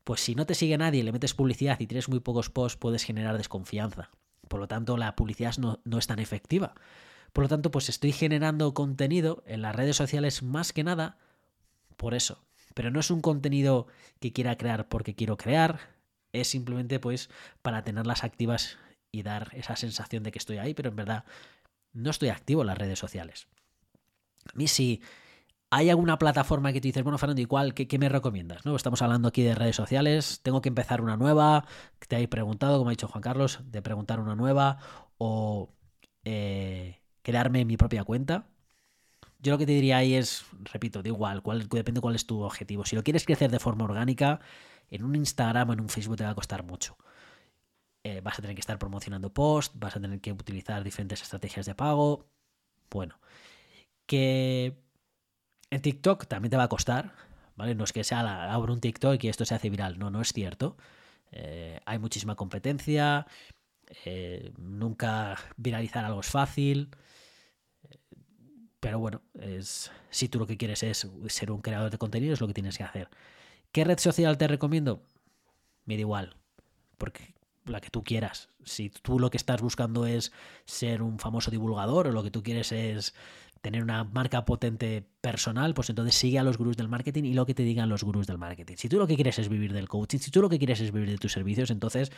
Pues 0.03 0.21
si 0.21 0.33
no 0.33 0.47
te 0.47 0.55
sigue 0.55 0.79
nadie, 0.79 1.03
le 1.03 1.11
metes 1.11 1.35
publicidad 1.35 1.79
y 1.79 1.85
tienes 1.85 2.09
muy 2.09 2.21
pocos 2.21 2.49
posts, 2.49 2.77
puedes 2.77 3.03
generar 3.03 3.37
desconfianza. 3.37 4.09
Por 4.47 4.59
lo 4.59 4.67
tanto, 4.67 4.97
la 4.97 5.15
publicidad 5.15 5.57
no, 5.57 5.79
no 5.83 5.99
es 5.99 6.07
tan 6.07 6.17
efectiva. 6.17 6.73
Por 7.33 7.43
lo 7.43 7.49
tanto, 7.49 7.69
pues 7.69 7.89
estoy 7.89 8.13
generando 8.13 8.73
contenido 8.73 9.43
en 9.45 9.61
las 9.61 9.75
redes 9.75 9.95
sociales 9.95 10.41
más 10.41 10.73
que 10.73 10.83
nada 10.83 11.19
por 11.97 12.15
eso. 12.15 12.43
Pero 12.73 12.91
no 12.91 12.99
es 12.99 13.11
un 13.11 13.21
contenido 13.21 13.87
que 14.19 14.33
quiera 14.33 14.57
crear 14.57 14.87
porque 14.87 15.15
quiero 15.15 15.37
crear, 15.37 15.79
es 16.31 16.47
simplemente 16.47 16.99
pues 16.99 17.29
para 17.61 17.83
tenerlas 17.83 18.23
activas 18.23 18.77
y 19.11 19.23
dar 19.23 19.49
esa 19.53 19.75
sensación 19.75 20.23
de 20.23 20.31
que 20.31 20.39
estoy 20.39 20.57
ahí, 20.57 20.73
pero 20.73 20.89
en 20.89 20.95
verdad 20.95 21.25
no 21.93 22.11
estoy 22.11 22.29
activo 22.29 22.61
en 22.61 22.67
las 22.67 22.77
redes 22.77 22.99
sociales. 22.99 23.47
A 24.45 24.57
mí 24.57 24.67
si 24.67 25.01
hay 25.71 25.89
alguna 25.89 26.17
plataforma 26.17 26.73
que 26.73 26.81
tú 26.81 26.87
dices, 26.87 27.03
bueno, 27.03 27.17
Fernando, 27.17 27.41
¿y 27.41 27.45
cuál? 27.45 27.73
¿Qué, 27.73 27.99
me 27.99 28.09
recomiendas? 28.09 28.65
¿No? 28.65 28.75
Estamos 28.75 29.01
hablando 29.01 29.27
aquí 29.27 29.43
de 29.43 29.55
redes 29.55 29.75
sociales, 29.75 30.41
tengo 30.41 30.61
que 30.61 30.69
empezar 30.69 31.01
una 31.01 31.15
nueva, 31.15 31.65
te 32.07 32.15
habéis 32.15 32.29
preguntado, 32.29 32.77
como 32.77 32.89
ha 32.89 32.91
dicho 32.91 33.07
Juan 33.07 33.21
Carlos, 33.21 33.59
de 33.65 33.81
preguntar 33.81 34.19
una 34.19 34.35
nueva 34.35 34.79
o 35.17 35.69
eh, 36.23 37.01
crearme 37.21 37.65
mi 37.65 37.77
propia 37.77 38.03
cuenta. 38.03 38.47
Yo 39.39 39.53
lo 39.53 39.57
que 39.57 39.65
te 39.65 39.71
diría 39.71 39.97
ahí 39.97 40.15
es, 40.15 40.45
repito, 40.63 41.01
da 41.01 41.07
igual, 41.09 41.41
cuál, 41.41 41.67
depende 41.69 42.01
cuál 42.01 42.15
es 42.15 42.25
tu 42.25 42.41
objetivo. 42.41 42.85
Si 42.85 42.95
lo 42.95 43.03
quieres 43.03 43.25
crecer 43.25 43.51
de 43.51 43.59
forma 43.59 43.85
orgánica, 43.85 44.41
en 44.89 45.03
un 45.03 45.15
Instagram 45.15 45.69
o 45.69 45.73
en 45.73 45.81
un 45.81 45.89
Facebook 45.89 46.17
te 46.17 46.25
va 46.25 46.31
a 46.31 46.35
costar 46.35 46.63
mucho. 46.63 46.97
Eh, 48.03 48.21
vas 48.21 48.39
a 48.39 48.41
tener 48.41 48.55
que 48.55 48.61
estar 48.61 48.79
promocionando 48.79 49.33
post, 49.33 49.73
vas 49.75 49.95
a 49.95 50.01
tener 50.01 50.19
que 50.21 50.31
utilizar 50.31 50.83
diferentes 50.83 51.21
estrategias 51.21 51.65
de 51.65 51.75
pago. 51.75 52.29
Bueno, 52.89 53.19
que 54.05 54.77
en 55.69 55.81
TikTok 55.81 56.27
también 56.27 56.49
te 56.51 56.57
va 56.57 56.63
a 56.63 56.69
costar, 56.69 57.13
¿vale? 57.55 57.75
No 57.75 57.83
es 57.83 57.93
que 57.93 58.03
sea 58.03 58.23
la, 58.23 58.53
abro 58.53 58.73
un 58.73 58.81
TikTok 58.81 59.23
y 59.23 59.29
esto 59.29 59.45
se 59.45 59.55
hace 59.55 59.69
viral, 59.69 59.99
no, 59.99 60.09
no 60.09 60.21
es 60.21 60.33
cierto. 60.33 60.77
Eh, 61.31 61.79
hay 61.85 61.99
muchísima 61.99 62.35
competencia, 62.35 63.27
eh, 64.05 64.53
nunca 64.57 65.37
viralizar 65.57 66.05
algo 66.05 66.21
es 66.21 66.27
fácil. 66.27 66.89
Pero 68.79 68.99
bueno, 68.99 69.21
es, 69.39 69.91
si 70.09 70.29
tú 70.29 70.39
lo 70.39 70.47
que 70.47 70.57
quieres 70.57 70.83
es 70.83 71.07
ser 71.27 71.51
un 71.51 71.61
creador 71.61 71.91
de 71.91 71.97
contenido, 71.97 72.33
es 72.33 72.41
lo 72.41 72.47
que 72.47 72.53
tienes 72.53 72.77
que 72.77 72.83
hacer. 72.83 73.09
¿Qué 73.71 73.83
red 73.83 73.99
social 73.99 74.37
te 74.37 74.47
recomiendo? 74.47 75.03
Me 75.85 75.95
da 75.95 76.01
igual, 76.01 76.35
porque 76.97 77.35
la 77.65 77.81
que 77.81 77.89
tú 77.89 78.03
quieras. 78.03 78.49
Si 78.63 78.89
tú 78.89 79.19
lo 79.19 79.29
que 79.29 79.37
estás 79.37 79.61
buscando 79.61 80.05
es 80.05 80.31
ser 80.65 81.01
un 81.01 81.19
famoso 81.19 81.51
divulgador 81.51 82.07
o 82.07 82.11
lo 82.11 82.23
que 82.23 82.31
tú 82.31 82.41
quieres 82.41 82.71
es 82.71 83.13
tener 83.61 83.83
una 83.83 84.05
marca 84.05 84.45
potente 84.45 85.05
personal, 85.21 85.73
pues 85.73 85.89
entonces 85.89 86.15
sigue 86.15 86.39
a 86.39 86.43
los 86.43 86.57
gurús 86.57 86.77
del 86.77 86.87
marketing 86.87 87.25
y 87.25 87.33
lo 87.33 87.45
que 87.45 87.53
te 87.53 87.63
digan 87.63 87.89
los 87.89 88.03
gurús 88.03 88.25
del 88.25 88.37
marketing. 88.37 88.75
Si 88.77 88.87
tú 88.87 88.97
lo 88.97 89.07
que 89.07 89.15
quieres 89.15 89.37
es 89.39 89.49
vivir 89.49 89.73
del 89.73 89.89
coaching, 89.89 90.19
si 90.19 90.31
tú 90.31 90.41
lo 90.41 90.49
que 90.49 90.57
quieres 90.57 90.79
es 90.79 90.91
vivir 90.91 91.09
de 91.09 91.17
tus 91.17 91.33
servicios, 91.33 91.69
entonces 91.69 92.11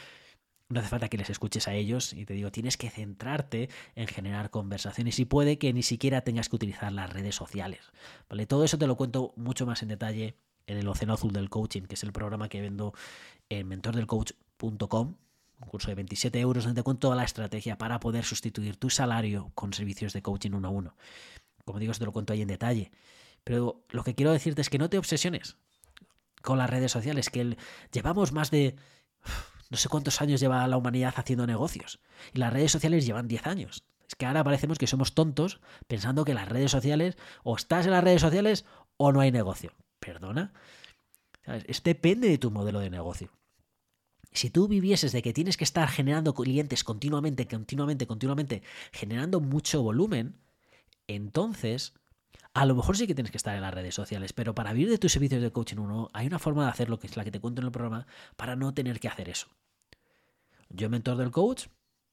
no 0.71 0.79
hace 0.79 0.89
falta 0.89 1.09
que 1.09 1.17
les 1.17 1.29
escuches 1.29 1.67
a 1.67 1.73
ellos 1.73 2.13
y 2.13 2.25
te 2.25 2.33
digo, 2.33 2.51
tienes 2.51 2.77
que 2.77 2.89
centrarte 2.89 3.69
en 3.95 4.07
generar 4.07 4.49
conversaciones 4.49 5.19
y 5.19 5.25
puede 5.25 5.57
que 5.57 5.73
ni 5.73 5.83
siquiera 5.83 6.21
tengas 6.21 6.49
que 6.49 6.55
utilizar 6.55 6.91
las 6.91 7.11
redes 7.11 7.35
sociales. 7.35 7.91
¿vale? 8.29 8.45
Todo 8.45 8.63
eso 8.63 8.77
te 8.77 8.87
lo 8.87 8.95
cuento 8.95 9.33
mucho 9.35 9.65
más 9.65 9.81
en 9.81 9.89
detalle 9.89 10.37
en 10.67 10.77
el 10.77 10.87
Océano 10.87 11.13
Azul 11.13 11.33
del 11.33 11.49
Coaching, 11.49 11.83
que 11.83 11.95
es 11.95 12.03
el 12.03 12.13
programa 12.13 12.49
que 12.49 12.61
vendo 12.61 12.93
en 13.49 13.67
mentordelcoach.com, 13.67 15.15
un 15.59 15.67
curso 15.67 15.89
de 15.89 15.95
27 15.95 16.39
euros 16.39 16.63
donde 16.63 16.79
te 16.79 16.83
cuento 16.83 17.07
toda 17.07 17.15
la 17.15 17.23
estrategia 17.23 17.77
para 17.77 17.99
poder 17.99 18.23
sustituir 18.23 18.77
tu 18.77 18.89
salario 18.89 19.51
con 19.55 19.73
servicios 19.73 20.13
de 20.13 20.21
coaching 20.21 20.51
uno 20.51 20.69
a 20.69 20.71
uno. 20.71 20.95
Como 21.65 21.79
digo, 21.79 21.93
te 21.93 22.05
lo 22.05 22.11
cuento 22.11 22.33
ahí 22.33 22.41
en 22.41 22.47
detalle. 22.47 22.91
Pero 23.43 23.83
lo 23.89 24.03
que 24.03 24.15
quiero 24.15 24.31
decirte 24.31 24.61
es 24.61 24.69
que 24.69 24.77
no 24.77 24.89
te 24.89 24.97
obsesiones 24.97 25.57
con 26.41 26.57
las 26.57 26.69
redes 26.69 26.91
sociales, 26.91 27.29
que 27.29 27.57
llevamos 27.91 28.31
más 28.31 28.51
de 28.51 28.75
no 29.71 29.77
sé 29.77 29.87
cuántos 29.87 30.21
años 30.21 30.41
lleva 30.41 30.67
la 30.67 30.75
humanidad 30.75 31.13
haciendo 31.15 31.47
negocios. 31.47 32.01
Y 32.33 32.39
las 32.39 32.51
redes 32.51 32.73
sociales 32.73 33.05
llevan 33.05 33.29
10 33.29 33.47
años. 33.47 33.85
Es 34.05 34.15
que 34.15 34.25
ahora 34.25 34.43
parecemos 34.43 34.77
que 34.77 34.85
somos 34.85 35.15
tontos 35.15 35.61
pensando 35.87 36.25
que 36.25 36.33
las 36.33 36.49
redes 36.49 36.71
sociales, 36.71 37.17
o 37.43 37.55
estás 37.55 37.85
en 37.85 37.93
las 37.93 38.03
redes 38.03 38.21
sociales 38.21 38.65
o 38.97 39.13
no 39.13 39.21
hay 39.21 39.31
negocio. 39.31 39.73
Perdona. 40.01 40.51
Es 41.65 41.81
depende 41.83 42.27
de 42.27 42.37
tu 42.37 42.51
modelo 42.51 42.81
de 42.81 42.89
negocio. 42.89 43.31
Si 44.33 44.49
tú 44.49 44.67
vivieses 44.67 45.13
de 45.13 45.21
que 45.21 45.31
tienes 45.31 45.55
que 45.55 45.63
estar 45.63 45.87
generando 45.87 46.33
clientes 46.33 46.83
continuamente, 46.83 47.47
continuamente, 47.47 48.07
continuamente, 48.07 48.63
generando 48.91 49.39
mucho 49.39 49.81
volumen, 49.81 50.35
entonces 51.07 51.93
a 52.53 52.65
lo 52.65 52.75
mejor 52.75 52.97
sí 52.97 53.07
que 53.07 53.15
tienes 53.15 53.31
que 53.31 53.37
estar 53.37 53.55
en 53.55 53.61
las 53.61 53.73
redes 53.73 53.95
sociales, 53.95 54.33
pero 54.33 54.53
para 54.53 54.73
vivir 54.73 54.89
de 54.89 54.97
tus 54.97 55.13
servicios 55.13 55.41
de 55.41 55.51
coaching 55.51 55.77
uno, 55.77 56.09
hay 56.11 56.27
una 56.27 56.39
forma 56.39 56.65
de 56.65 56.71
hacerlo 56.71 56.99
que 56.99 57.07
es 57.07 57.15
la 57.15 57.23
que 57.23 57.31
te 57.31 57.39
cuento 57.39 57.61
en 57.61 57.67
el 57.67 57.71
programa 57.71 58.07
para 58.35 58.57
no 58.57 58.73
tener 58.73 58.99
que 58.99 59.07
hacer 59.07 59.29
eso. 59.29 59.47
Yo, 60.73 60.89
mentor 60.89 61.17
del 61.17 61.31
coach, 61.31 61.67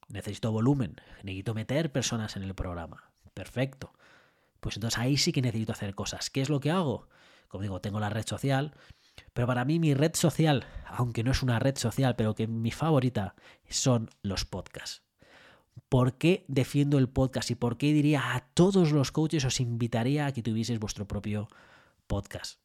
necesito 0.09 0.53
volumen, 0.53 0.97
necesito 1.23 1.55
meter 1.55 1.92
personas 1.92 2.37
en 2.37 2.42
el 2.42 2.55
programa. 2.55 3.12
Perfecto. 3.35 3.92
Pues 4.61 4.77
entonces 4.77 4.99
ahí 4.99 5.16
sí 5.16 5.33
que 5.33 5.42
necesito 5.42 5.73
hacer 5.73 5.94
cosas. 5.94 6.31
¿Qué 6.31 6.40
es 6.40 6.49
lo 6.49 6.61
que 6.61 6.71
hago? 6.71 7.09
Como 7.47 7.62
digo, 7.62 7.81
tengo 7.81 8.01
la 8.01 8.11
red 8.11 8.27
social, 8.27 8.75
pero 9.33 9.47
para 9.47 9.64
mí 9.64 9.79
mi 9.79 9.94
red 9.94 10.14
social, 10.14 10.66
aunque 10.87 11.23
no 11.23 11.31
es 11.31 11.42
una 11.42 11.59
red 11.59 11.77
social, 11.77 12.16
pero 12.16 12.35
que 12.35 12.47
mi 12.47 12.71
favorita 12.71 13.35
son 13.68 14.11
los 14.23 14.44
podcasts. 14.44 15.03
¿Por 15.88 16.18
qué 16.18 16.44
defiendo 16.49 16.99
el 16.99 17.09
podcast 17.09 17.51
y 17.51 17.55
por 17.55 17.79
qué 17.79 17.92
diría 17.92 18.35
a 18.35 18.40
todos 18.53 18.92
los 18.92 19.12
coaches 19.12 19.44
os 19.44 19.61
invitaría 19.61 20.27
a 20.27 20.33
que 20.33 20.42
tuvieseis 20.42 20.81
vuestro 20.81 21.07
propio 21.07 21.49
podcast? 22.07 22.61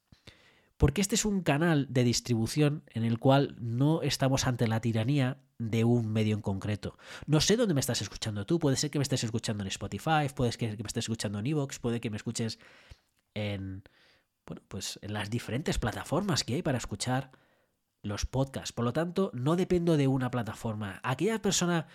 Porque 0.84 1.00
este 1.00 1.14
es 1.14 1.24
un 1.24 1.40
canal 1.40 1.86
de 1.88 2.04
distribución 2.04 2.82
en 2.90 3.04
el 3.04 3.18
cual 3.18 3.56
no 3.58 4.02
estamos 4.02 4.46
ante 4.46 4.68
la 4.68 4.82
tiranía 4.82 5.38
de 5.56 5.82
un 5.82 6.12
medio 6.12 6.34
en 6.34 6.42
concreto. 6.42 6.98
No 7.24 7.40
sé 7.40 7.56
dónde 7.56 7.72
me 7.72 7.80
estás 7.80 8.02
escuchando 8.02 8.44
tú, 8.44 8.58
puede 8.58 8.76
ser 8.76 8.90
que 8.90 8.98
me 8.98 9.02
estés 9.02 9.24
escuchando 9.24 9.64
en 9.64 9.68
Spotify, 9.68 10.28
puede 10.34 10.52
ser 10.52 10.76
que 10.76 10.82
me 10.82 10.86
estés 10.86 11.04
escuchando 11.04 11.38
en 11.38 11.46
Evox, 11.46 11.78
puede 11.78 12.02
que 12.02 12.10
me 12.10 12.18
escuches 12.18 12.58
en, 13.32 13.82
bueno, 14.44 14.60
pues 14.68 14.98
en 15.00 15.14
las 15.14 15.30
diferentes 15.30 15.78
plataformas 15.78 16.44
que 16.44 16.56
hay 16.56 16.62
para 16.62 16.76
escuchar 16.76 17.30
los 18.02 18.26
podcasts. 18.26 18.74
Por 18.74 18.84
lo 18.84 18.92
tanto, 18.92 19.30
no 19.32 19.56
dependo 19.56 19.96
de 19.96 20.06
una 20.06 20.30
plataforma. 20.30 21.00
Aquella 21.02 21.40
persona, 21.40 21.86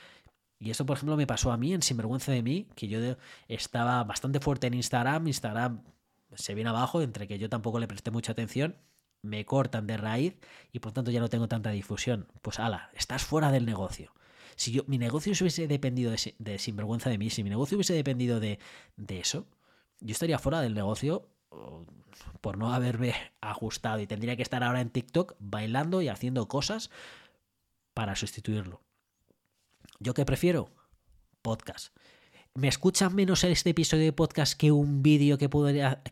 y 0.57 0.71
esto 0.71 0.87
por 0.87 0.97
ejemplo 0.97 1.15
me 1.15 1.27
pasó 1.27 1.51
a 1.51 1.57
mí 1.57 1.75
en 1.75 1.83
Sinvergüenza 1.83 2.31
de 2.31 2.41
mí, 2.41 2.67
que 2.75 2.87
yo 2.87 2.99
estaba 3.47 4.03
bastante 4.03 4.39
fuerte 4.39 4.65
en 4.65 4.73
Instagram, 4.73 5.27
Instagram 5.27 5.83
se 6.35 6.53
viene 6.53 6.69
abajo, 6.69 7.01
entre 7.01 7.27
que 7.27 7.39
yo 7.39 7.49
tampoco 7.49 7.79
le 7.79 7.87
presté 7.87 8.11
mucha 8.11 8.31
atención, 8.31 8.77
me 9.21 9.45
cortan 9.45 9.87
de 9.87 9.97
raíz 9.97 10.35
y 10.71 10.79
por 10.79 10.91
tanto 10.91 11.11
ya 11.11 11.19
no 11.19 11.29
tengo 11.29 11.47
tanta 11.47 11.71
difusión. 11.71 12.27
Pues 12.41 12.59
ala, 12.59 12.89
estás 12.93 13.23
fuera 13.23 13.51
del 13.51 13.65
negocio. 13.65 14.13
Si 14.55 14.71
yo, 14.71 14.83
mi 14.87 14.97
negocio 14.97 15.33
hubiese 15.39 15.67
dependido 15.67 16.11
de, 16.11 16.59
sinvergüenza 16.59 17.09
de 17.09 17.17
mí, 17.17 17.29
si 17.29 17.43
mi 17.43 17.49
negocio 17.49 17.77
hubiese 17.77 17.93
dependido 17.93 18.39
de, 18.39 18.59
de 18.97 19.19
eso, 19.19 19.47
yo 19.99 20.11
estaría 20.11 20.39
fuera 20.39 20.61
del 20.61 20.73
negocio 20.73 21.29
por 22.41 22.57
no 22.57 22.73
haberme 22.73 23.13
ajustado 23.41 23.99
y 23.99 24.07
tendría 24.07 24.35
que 24.35 24.43
estar 24.43 24.63
ahora 24.63 24.81
en 24.81 24.89
TikTok 24.89 25.35
bailando 25.39 26.01
y 26.01 26.09
haciendo 26.09 26.47
cosas 26.47 26.89
para 27.93 28.15
sustituirlo. 28.15 28.81
¿Yo 29.99 30.13
qué 30.13 30.25
prefiero? 30.25 30.69
Podcast. 31.41 31.95
¿Me 32.59 32.67
escuchan 32.67 33.15
menos 33.15 33.45
este 33.45 33.69
episodio 33.69 34.03
de 34.03 34.11
podcast 34.11 34.53
que 34.53 34.73
un 34.73 35.01
vídeo 35.01 35.37
que, 35.37 35.49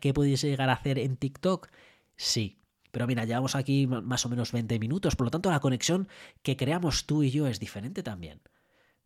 que 0.00 0.14
pudiese 0.14 0.48
llegar 0.48 0.70
a 0.70 0.72
hacer 0.72 0.98
en 0.98 1.18
TikTok? 1.18 1.68
Sí. 2.16 2.62
Pero 2.90 3.06
mira, 3.06 3.26
llevamos 3.26 3.54
aquí 3.54 3.86
más 3.86 4.24
o 4.24 4.30
menos 4.30 4.50
20 4.52 4.78
minutos, 4.78 5.14
por 5.14 5.26
lo 5.26 5.30
tanto 5.30 5.50
la 5.50 5.60
conexión 5.60 6.08
que 6.42 6.56
creamos 6.56 7.04
tú 7.04 7.22
y 7.22 7.30
yo 7.30 7.46
es 7.46 7.60
diferente 7.60 8.02
también. 8.02 8.40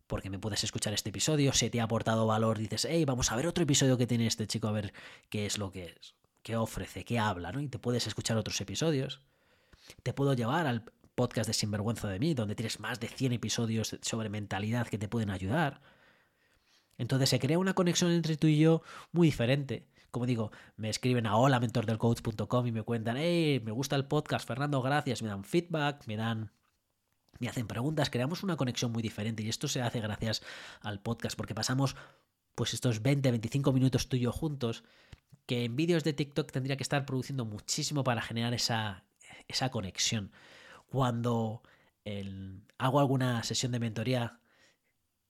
Porque 0.07 0.29
me 0.29 0.39
puedes 0.39 0.63
escuchar 0.63 0.93
este 0.93 1.09
episodio, 1.09 1.51
si 1.51 1.69
te 1.69 1.81
ha 1.81 1.83
aportado 1.83 2.25
valor, 2.25 2.59
dices, 2.59 2.87
hey, 2.89 3.03
vamos 3.03 3.29
a 3.29 3.35
ver 3.35 3.45
otro 3.45 3.65
episodio 3.65 3.97
que 3.97 4.07
tiene 4.07 4.25
este 4.25 4.47
chico, 4.47 4.69
a 4.69 4.71
ver 4.71 4.93
qué 5.29 5.45
es 5.45 5.57
lo 5.57 5.69
que 5.69 5.87
es, 5.87 6.15
qué 6.43 6.55
ofrece, 6.55 7.03
qué 7.03 7.19
habla, 7.19 7.51
¿no? 7.51 7.59
Y 7.59 7.67
te 7.67 7.77
puedes 7.77 8.07
escuchar 8.07 8.37
otros 8.37 8.61
episodios. 8.61 9.19
Te 10.01 10.13
puedo 10.13 10.33
llevar 10.33 10.65
al 10.65 10.85
podcast 11.13 11.47
de 11.47 11.53
Sinvergüenza 11.53 12.07
de 12.07 12.19
mí, 12.19 12.35
donde 12.35 12.55
tienes 12.55 12.79
más 12.79 13.01
de 13.01 13.09
100 13.09 13.33
episodios 13.33 13.97
sobre 14.01 14.29
mentalidad 14.29 14.87
que 14.87 14.97
te 14.97 15.09
pueden 15.09 15.29
ayudar. 15.29 15.81
Entonces 17.03 17.29
se 17.29 17.39
crea 17.39 17.59
una 17.59 17.73
conexión 17.73 18.11
entre 18.11 18.37
tú 18.37 18.47
y 18.47 18.57
yo 18.57 18.81
muy 19.11 19.27
diferente. 19.27 19.85
Como 20.09 20.25
digo, 20.25 20.51
me 20.77 20.89
escriben 20.89 21.27
a 21.27 21.35
holamentordelcoach.com 21.35 22.67
y 22.67 22.71
me 22.71 22.83
cuentan, 22.83 23.17
hey, 23.17 23.61
me 23.63 23.71
gusta 23.71 23.95
el 23.97 24.05
podcast, 24.05 24.47
Fernando, 24.47 24.81
gracias, 24.81 25.21
me 25.21 25.27
dan 25.27 25.43
feedback, 25.43 26.07
me 26.07 26.15
dan 26.15 26.51
me 27.39 27.49
hacen 27.49 27.67
preguntas, 27.67 28.09
creamos 28.09 28.43
una 28.43 28.55
conexión 28.55 28.91
muy 28.91 29.03
diferente 29.03 29.43
y 29.43 29.49
esto 29.49 29.67
se 29.67 29.81
hace 29.81 29.99
gracias 29.99 30.43
al 30.81 31.01
podcast 31.01 31.35
porque 31.35 31.53
pasamos 31.53 31.97
pues 32.55 32.73
estos 32.73 33.01
20, 33.01 33.31
25 33.31 33.73
minutos 33.73 34.07
tú 34.07 34.15
y 34.15 34.21
yo 34.21 34.31
juntos 34.31 34.83
que 35.45 35.65
en 35.65 35.75
vídeos 35.75 36.05
de 36.05 36.13
TikTok 36.13 36.51
tendría 36.51 36.77
que 36.77 36.83
estar 36.83 37.05
produciendo 37.05 37.43
muchísimo 37.43 38.05
para 38.05 38.21
generar 38.21 38.53
esa, 38.53 39.03
esa 39.49 39.71
conexión. 39.71 40.31
Cuando 40.85 41.63
hago 42.77 42.99
alguna 42.99 43.43
sesión 43.43 43.73
de 43.73 43.79
mentoría 43.79 44.39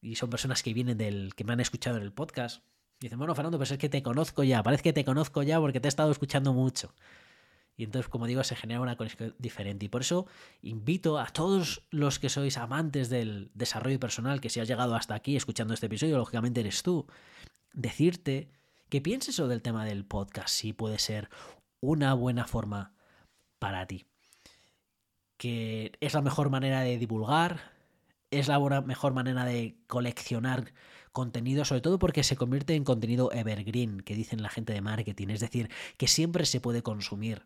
y 0.03 0.15
son 0.15 0.29
personas 0.29 0.61
que 0.61 0.73
vienen 0.73 0.97
del 0.97 1.33
que 1.33 1.45
me 1.45 1.53
han 1.53 1.61
escuchado 1.61 1.97
en 1.97 2.03
el 2.03 2.11
podcast, 2.11 2.63
dicen, 2.99 3.17
bueno, 3.17 3.33
Fernando, 3.35 3.57
pues 3.57 3.71
es 3.71 3.77
que 3.77 3.89
te 3.89 4.03
conozco 4.03 4.43
ya, 4.43 4.61
parece 4.61 4.83
que 4.83 4.93
te 4.93 5.05
conozco 5.05 5.43
ya 5.43 5.59
porque 5.59 5.79
te 5.79 5.87
he 5.87 5.89
estado 5.89 6.11
escuchando 6.11 6.53
mucho. 6.53 6.93
Y 7.75 7.85
entonces, 7.85 8.09
como 8.09 8.27
digo, 8.27 8.43
se 8.43 8.55
genera 8.55 8.81
una 8.81 8.97
conexión 8.97 9.33
diferente. 9.39 9.85
Y 9.85 9.89
por 9.89 10.01
eso 10.01 10.27
invito 10.61 11.19
a 11.19 11.25
todos 11.27 11.83
los 11.89 12.19
que 12.19 12.29
sois 12.29 12.57
amantes 12.57 13.09
del 13.09 13.49
desarrollo 13.55 13.99
personal, 13.99 14.41
que 14.41 14.49
si 14.49 14.59
has 14.59 14.67
llegado 14.67 14.93
hasta 14.95 15.15
aquí 15.15 15.35
escuchando 15.35 15.73
este 15.73 15.87
episodio, 15.87 16.17
lógicamente 16.17 16.59
eres 16.59 16.83
tú, 16.83 17.07
decirte 17.71 18.51
que 18.89 19.01
pienses 19.01 19.35
sobre 19.35 19.55
el 19.55 19.63
tema 19.63 19.85
del 19.85 20.05
podcast, 20.05 20.49
si 20.49 20.73
puede 20.73 20.99
ser 20.99 21.29
una 21.79 22.13
buena 22.13 22.45
forma 22.45 22.93
para 23.57 23.87
ti. 23.87 24.05
Que 25.37 25.93
es 25.99 26.13
la 26.13 26.21
mejor 26.21 26.51
manera 26.51 26.81
de 26.81 26.99
divulgar, 26.99 27.72
es 28.39 28.47
la 28.47 28.59
mejor 28.81 29.13
manera 29.13 29.45
de 29.45 29.77
coleccionar 29.87 30.73
contenido, 31.11 31.63
sobre 31.63 31.81
todo 31.81 31.99
porque 31.99 32.23
se 32.23 32.35
convierte 32.35 32.75
en 32.75 32.83
contenido 32.83 33.31
evergreen, 33.31 34.01
que 34.01 34.15
dicen 34.15 34.41
la 34.41 34.49
gente 34.49 34.73
de 34.73 34.81
marketing, 34.81 35.29
es 35.29 35.39
decir, 35.39 35.69
que 35.97 36.07
siempre 36.07 36.45
se 36.45 36.59
puede 36.59 36.81
consumir. 36.81 37.45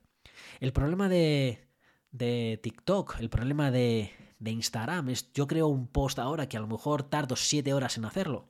El 0.59 0.71
problema 0.73 1.09
de, 1.09 1.67
de 2.11 2.59
TikTok, 2.63 3.19
el 3.19 3.29
problema 3.29 3.69
de, 3.69 4.11
de 4.39 4.51
Instagram 4.51 5.09
es 5.09 5.31
yo 5.33 5.47
creo 5.47 5.67
un 5.67 5.87
post 5.87 6.19
ahora 6.19 6.47
que 6.47 6.57
a 6.57 6.59
lo 6.59 6.67
mejor 6.67 7.03
tardo 7.03 7.35
7 7.35 7.73
horas 7.73 7.97
en 7.97 8.05
hacerlo. 8.05 8.47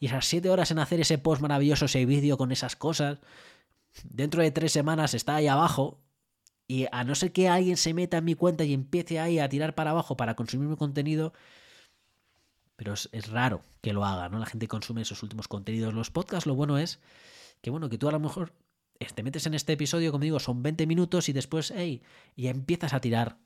Y 0.00 0.06
esas 0.06 0.26
7 0.26 0.48
horas 0.50 0.70
en 0.70 0.78
hacer 0.78 1.00
ese 1.00 1.18
post 1.18 1.42
maravilloso, 1.42 1.86
ese 1.86 2.06
vídeo 2.06 2.38
con 2.38 2.52
esas 2.52 2.76
cosas, 2.76 3.18
dentro 4.04 4.42
de 4.42 4.50
3 4.50 4.70
semanas 4.70 5.14
está 5.14 5.36
ahí 5.36 5.48
abajo. 5.48 6.00
Y 6.68 6.86
a 6.92 7.02
no 7.02 7.14
ser 7.14 7.32
que 7.32 7.48
alguien 7.48 7.78
se 7.78 7.94
meta 7.94 8.18
en 8.18 8.26
mi 8.26 8.34
cuenta 8.34 8.62
y 8.62 8.74
empiece 8.74 9.18
ahí 9.18 9.38
a 9.38 9.48
tirar 9.48 9.74
para 9.74 9.90
abajo 9.90 10.18
para 10.18 10.36
consumir 10.36 10.68
mi 10.68 10.76
contenido, 10.76 11.32
pero 12.76 12.92
es, 12.92 13.30
raro 13.30 13.62
que 13.80 13.94
lo 13.94 14.04
haga, 14.04 14.28
¿no? 14.28 14.38
La 14.38 14.46
gente 14.46 14.68
consume 14.68 15.00
esos 15.00 15.22
últimos 15.22 15.48
contenidos. 15.48 15.94
Los 15.94 16.10
podcasts, 16.10 16.46
lo 16.46 16.54
bueno 16.54 16.76
es 16.76 17.00
que, 17.62 17.70
bueno, 17.70 17.88
que 17.88 17.96
tú 17.96 18.08
a 18.08 18.12
lo 18.12 18.20
mejor 18.20 18.52
te 19.14 19.22
metes 19.22 19.46
en 19.46 19.54
este 19.54 19.72
episodio, 19.72 20.12
como 20.12 20.24
digo, 20.24 20.38
son 20.38 20.62
20 20.62 20.86
minutos 20.86 21.28
y 21.30 21.32
después, 21.32 21.72
hey, 21.74 22.02
y 22.36 22.48
empiezas 22.48 22.92
a 22.92 23.00
tirar 23.00 23.38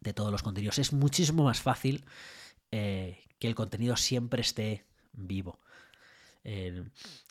de 0.00 0.12
todos 0.12 0.32
los 0.32 0.42
contenidos. 0.42 0.78
Es 0.78 0.92
muchísimo 0.92 1.44
más 1.44 1.62
fácil 1.62 2.04
eh, 2.72 3.20
que 3.38 3.46
el 3.46 3.54
contenido 3.54 3.96
siempre 3.96 4.40
esté 4.40 4.84
vivo. 5.12 5.60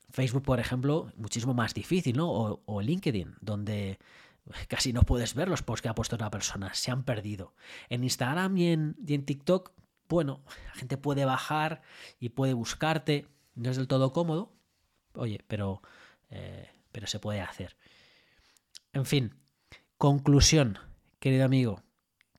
Facebook, 0.10 0.44
por 0.44 0.60
ejemplo, 0.60 1.12
muchísimo 1.16 1.54
más 1.54 1.74
difícil, 1.74 2.16
¿no? 2.18 2.32
O, 2.32 2.62
o, 2.66 2.82
LinkedIn, 2.82 3.36
donde 3.42 4.00
casi 4.68 4.94
no 4.94 5.04
puedes 5.04 5.34
ver 5.34 5.50
los 5.50 5.62
posts 5.62 5.82
que 5.82 5.90
ha 5.90 5.96
puesto 5.96 6.16
otra 6.16 6.32
persona, 6.32 6.74
se 6.74 6.92
han 6.92 7.04
perdido. 7.04 7.54
En 7.90 8.04
Instagram 8.04 8.58
y 8.58 8.72
en, 8.72 9.26
TikTok 9.26 9.72
bueno, 10.10 10.42
la 10.66 10.74
gente 10.74 10.98
puede 10.98 11.26
bajar 11.26 11.82
y 12.20 12.30
puede 12.30 12.54
buscarte, 12.54 13.28
no 13.56 13.70
es 13.70 13.78
del 13.78 13.88
todo 13.88 14.14
cómodo, 14.14 14.54
oye, 15.14 15.44
pero, 15.48 15.82
eh, 16.30 16.70
pero 16.92 17.08
se 17.08 17.20
puede 17.20 17.42
hacer. 17.42 17.76
En 18.94 19.06
fin, 19.06 19.36
conclusión, 19.98 20.80
querido 21.20 21.46
amigo, 21.46 21.84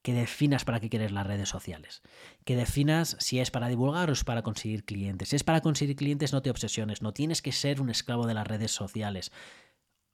que 0.03 0.15
definas 0.15 0.65
para 0.65 0.81
qué 0.81 0.89
quieres 0.89 1.13
las 1.13 1.27
redes 1.27 1.49
sociales. 1.49 2.03
Que 2.45 2.57
definas 2.57 3.17
si 3.21 3.41
es 3.41 3.51
para 3.51 3.69
divulgar 3.69 4.09
o 4.09 4.13
es 4.13 4.25
para 4.25 4.43
conseguir 4.43 4.85
clientes. 4.85 5.29
Si 5.29 5.37
es 5.37 5.45
para 5.45 5.61
conseguir 5.61 5.97
clientes, 5.97 6.33
no 6.33 6.41
te 6.41 6.51
obsesiones. 6.51 7.03
No 7.03 7.13
tienes 7.13 7.43
que 7.43 7.53
ser 7.53 7.81
un 7.81 7.91
esclavo 7.91 8.27
de 8.27 8.35
las 8.35 8.47
redes 8.47 8.71
sociales. 8.71 9.33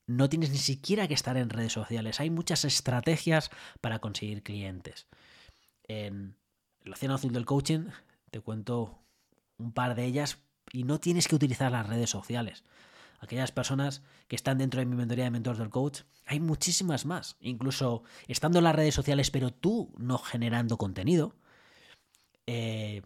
No 0.07 0.29
tienes 0.29 0.51
ni 0.51 0.59
siquiera 0.59 1.09
que 1.09 1.15
estar 1.15 1.37
en 1.37 1.51
redes 1.51 1.73
sociales. 1.73 2.21
Hay 2.21 2.31
muchas 2.31 2.65
estrategias 2.65 3.51
para 3.81 4.01
conseguir 4.01 4.43
clientes. 4.43 5.07
En, 5.85 6.37
el 6.85 6.93
océano 6.93 7.15
azul 7.15 7.33
del 7.33 7.47
coaching, 7.47 7.89
te 8.31 8.41
cuento 8.41 9.03
un 9.57 9.73
par 9.73 9.95
de 9.95 10.05
ellas 10.05 10.39
y 10.73 10.85
no 10.85 11.01
tienes 11.01 11.29
que 11.29 11.37
utilizar 11.37 11.73
las 11.73 11.89
redes 11.89 12.11
sociales. 12.11 12.65
Aquellas 13.21 13.53
personas 13.53 14.03
que 14.29 14.37
están 14.37 14.59
dentro 14.59 14.81
de 14.81 14.87
mi 14.87 14.97
mentoría 14.97 15.25
de 15.25 15.31
mentores 15.31 15.59
del 15.59 15.71
coach, 15.71 16.01
hay 16.27 16.41
muchísimas 16.41 17.07
más. 17.07 17.37
Incluso 17.41 18.03
estando 18.29 18.59
en 18.59 18.65
las 18.65 18.77
redes 18.77 18.95
sociales, 18.95 19.31
pero 19.31 19.51
tú 19.51 19.95
no 19.97 20.19
generando 20.19 20.77
contenido. 20.77 21.35
Eh, 22.47 23.03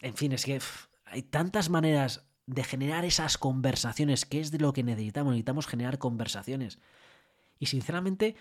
en 0.00 0.14
fin, 0.14 0.32
es 0.32 0.44
que 0.44 0.60
hay 1.04 1.22
tantas 1.22 1.68
maneras 1.68 2.27
de 2.48 2.64
generar 2.64 3.04
esas 3.04 3.36
conversaciones, 3.36 4.24
que 4.24 4.40
es 4.40 4.50
de 4.50 4.58
lo 4.58 4.72
que 4.72 4.82
necesitamos. 4.82 5.32
Necesitamos 5.32 5.66
generar 5.66 5.98
conversaciones. 5.98 6.78
Y 7.58 7.66
sinceramente, 7.66 8.36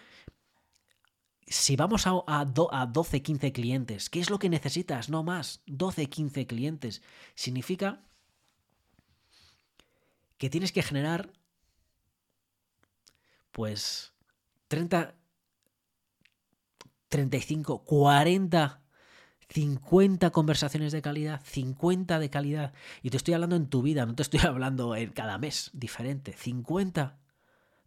si 1.45 1.75
vamos 1.75 2.07
a, 2.07 2.23
a, 2.25 2.45
12, 2.45 3.21
15 3.21 3.51
clientes, 3.51 4.09
¿qué 4.09 4.21
es 4.21 4.29
lo 4.29 4.39
que 4.39 4.49
necesitas? 4.49 5.09
No 5.09 5.23
más, 5.23 5.61
12, 5.65 6.07
15 6.07 6.47
clientes. 6.47 7.01
Significa 7.35 8.01
que 10.37 10.49
tienes 10.49 10.71
que 10.71 10.83
generar, 10.83 11.33
pues, 13.51 14.13
30, 14.69 15.15
35, 17.09 17.83
40, 17.83 18.81
50 19.49 20.29
conversaciones 20.31 20.91
de 20.91 21.01
calidad, 21.01 21.41
50 21.43 22.19
de 22.19 22.29
calidad. 22.29 22.73
Y 23.01 23.09
te 23.09 23.17
estoy 23.17 23.33
hablando 23.33 23.55
en 23.55 23.67
tu 23.67 23.81
vida, 23.81 24.05
no 24.05 24.15
te 24.15 24.23
estoy 24.23 24.39
hablando 24.43 24.95
en 24.95 25.11
cada 25.11 25.37
mes 25.37 25.71
diferente. 25.73 26.33
50 26.33 27.17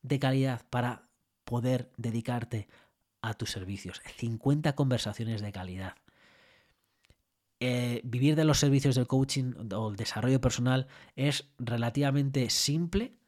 de 0.02 0.18
calidad 0.18 0.62
para 0.70 1.08
poder 1.44 1.90
dedicarte 1.96 2.68
a 3.22 3.34
tus 3.34 3.50
servicios. 3.50 4.00
50 4.16 4.74
conversaciones 4.74 5.42
de 5.42 5.52
calidad. 5.52 5.94
Eh, 7.62 8.00
vivir 8.04 8.36
de 8.36 8.44
los 8.44 8.58
servicios 8.58 8.94
del 8.94 9.06
coaching 9.06 9.52
o 9.74 9.90
el 9.90 9.96
desarrollo 9.96 10.40
personal 10.40 10.86
es 11.14 11.50
relativamente 11.58 12.48
simple 12.48 13.19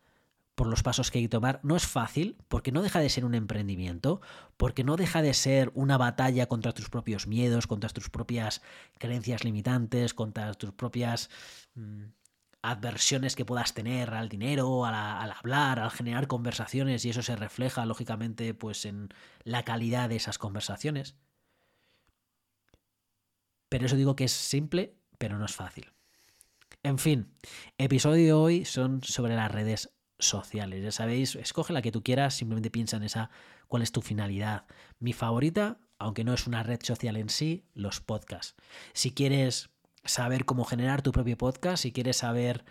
por 0.55 0.67
los 0.67 0.83
pasos 0.83 1.11
que 1.11 1.19
hay 1.19 1.25
que 1.25 1.31
tomar. 1.31 1.61
No 1.63 1.77
es 1.77 1.87
fácil 1.87 2.37
porque 2.49 2.73
no 2.73 2.83
deja 2.83 3.01
de 3.01 3.09
ser 3.09 3.25
un 3.25 3.35
emprendimiento, 3.35 4.21
porque 4.57 4.85
no 4.85 4.97
deja 4.97 5.23
de 5.23 5.35
ser 5.35 5.71
una 5.75 5.99
batalla 5.99 6.47
contra 6.47 6.73
tus 6.73 6.91
propios 6.91 7.27
miedos, 7.27 7.67
contra 7.67 7.91
tus 7.91 8.11
propias 8.11 8.63
creencias 8.99 9.45
limitantes, 9.45 10.15
contra 10.15 10.53
tus 10.55 10.73
propias... 10.73 11.31
Mm, 11.75 12.05
adversiones 12.63 13.35
que 13.35 13.45
puedas 13.45 13.75
tener 13.75 14.15
al 14.15 14.29
dinero, 14.29 14.87
al, 14.87 15.33
hablar, 15.33 15.81
al 15.81 15.91
generar 15.91 16.29
conversaciones 16.29 17.05
y 17.05 17.11
eso 17.11 17.23
se 17.23 17.35
refleja 17.35 17.85
lógicamente 17.85 18.55
pues 18.55 18.85
en 18.85 19.09
la 19.43 19.65
calidad 19.65 20.09
de 20.09 20.17
esas 20.17 20.39
conversaciones. 20.39 21.17
Pero 23.69 23.87
eso 23.87 23.97
digo 23.97 24.15
que 24.15 24.25
es 24.25 24.33
simple, 24.33 24.95
pero 25.19 25.39
no 25.39 25.45
es 25.45 25.55
fácil. 25.55 25.93
En 26.85 26.99
fin, 26.99 27.35
episodio 27.79 28.25
de 28.25 28.33
hoy 28.33 28.65
son 28.65 29.03
sobre 29.03 29.35
las 29.35 29.51
redes 29.51 29.93
sociales. 30.27 30.83
Ya 30.83 30.93
sabéis, 30.93 31.37
escoge 31.37 31.73
la 31.73 31.83
que 31.83 31.93
tú 31.93 32.03
quieras, 32.03 32.35
simplemente 32.35 32.71
piensa 32.71 32.97
en 32.97 33.05
esa, 33.05 33.31
cuál 33.69 33.83
es 33.83 33.93
tu 33.93 34.03
finalidad. 34.03 34.65
Mi 34.99 35.13
favorita, 35.13 35.79
aunque 35.99 36.25
no 36.25 36.35
es 36.35 36.47
una 36.47 36.63
red 36.63 36.81
social 36.83 37.17
en 37.17 37.29
sí, 37.29 37.65
los 37.75 38.01
podcasts. 38.01 38.55
Si 38.93 39.13
quieres 39.13 39.71
saber 40.05 40.45
cómo 40.45 40.65
generar 40.65 41.03
tu 41.03 41.13
propio 41.13 41.37
podcast, 41.37 41.83
si 41.83 41.93
quieres 41.93 42.17
saber 42.19 42.65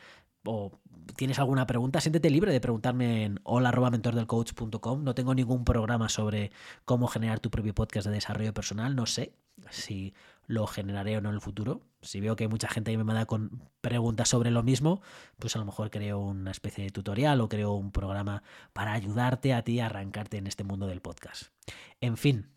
o 0.44 0.72
tienes 1.16 1.40
alguna 1.40 1.68
pregunta, 1.68 2.02
siéntete 2.02 2.30
libre 2.30 2.52
de 2.52 2.62
preguntarme 2.62 3.24
en 3.24 3.40
hola.mentordelcoach.com. 3.44 5.04
No 5.04 5.16
tengo 5.16 5.36
ningún 5.36 5.64
programa 5.64 6.10
sobre 6.10 6.52
cómo 6.86 7.08
generar 7.08 7.40
tu 7.40 7.50
propio 7.50 7.74
podcast 7.74 8.08
de 8.08 8.14
desarrollo 8.14 8.54
personal. 8.54 8.96
No 8.96 9.06
sé 9.06 9.34
si 9.70 10.14
lo 10.52 10.68
generaré 10.68 11.18
o 11.18 11.22
no 11.22 11.30
en 11.30 11.36
el 11.36 11.42
futuro. 11.42 11.82
Si 12.02 12.20
veo 12.20 12.36
que 12.36 12.44
hay 12.44 12.50
mucha 12.50 12.68
gente 12.68 12.92
que 12.92 12.98
me 12.98 13.06
manda 13.06 13.26
con 13.26 13.70
preguntas 13.80 14.28
sobre 14.28 14.52
lo 14.52 14.64
mismo, 14.64 15.02
pues 15.40 15.56
a 15.56 15.60
lo 15.60 15.66
mejor 15.66 15.90
creo 15.90 16.20
una 16.20 16.52
especie 16.52 16.84
de 16.84 16.90
tutorial 16.90 17.40
o 17.40 17.48
creo 17.48 17.72
un 17.72 17.92
programa 17.92 18.44
para 18.74 18.92
ayudarte 18.92 19.54
a 19.54 19.64
ti 19.64 19.80
a 19.80 19.86
arrancarte 19.86 20.38
en 20.38 20.48
este 20.48 20.66
mundo 20.66 20.88
del 20.88 21.02
podcast. 21.02 21.54
En 22.02 22.18
fin, 22.18 22.52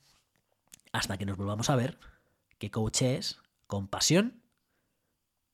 hasta 0.92 1.16
que 1.18 1.24
nos 1.24 1.36
volvamos 1.36 1.70
a 1.70 1.76
ver, 1.76 1.98
que 2.58 2.72
coach 2.72 3.02
es 3.02 3.38
con 3.68 3.86
pasión 3.86 4.42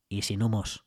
y 0.09 0.23
sin 0.23 0.43
humos. 0.43 0.85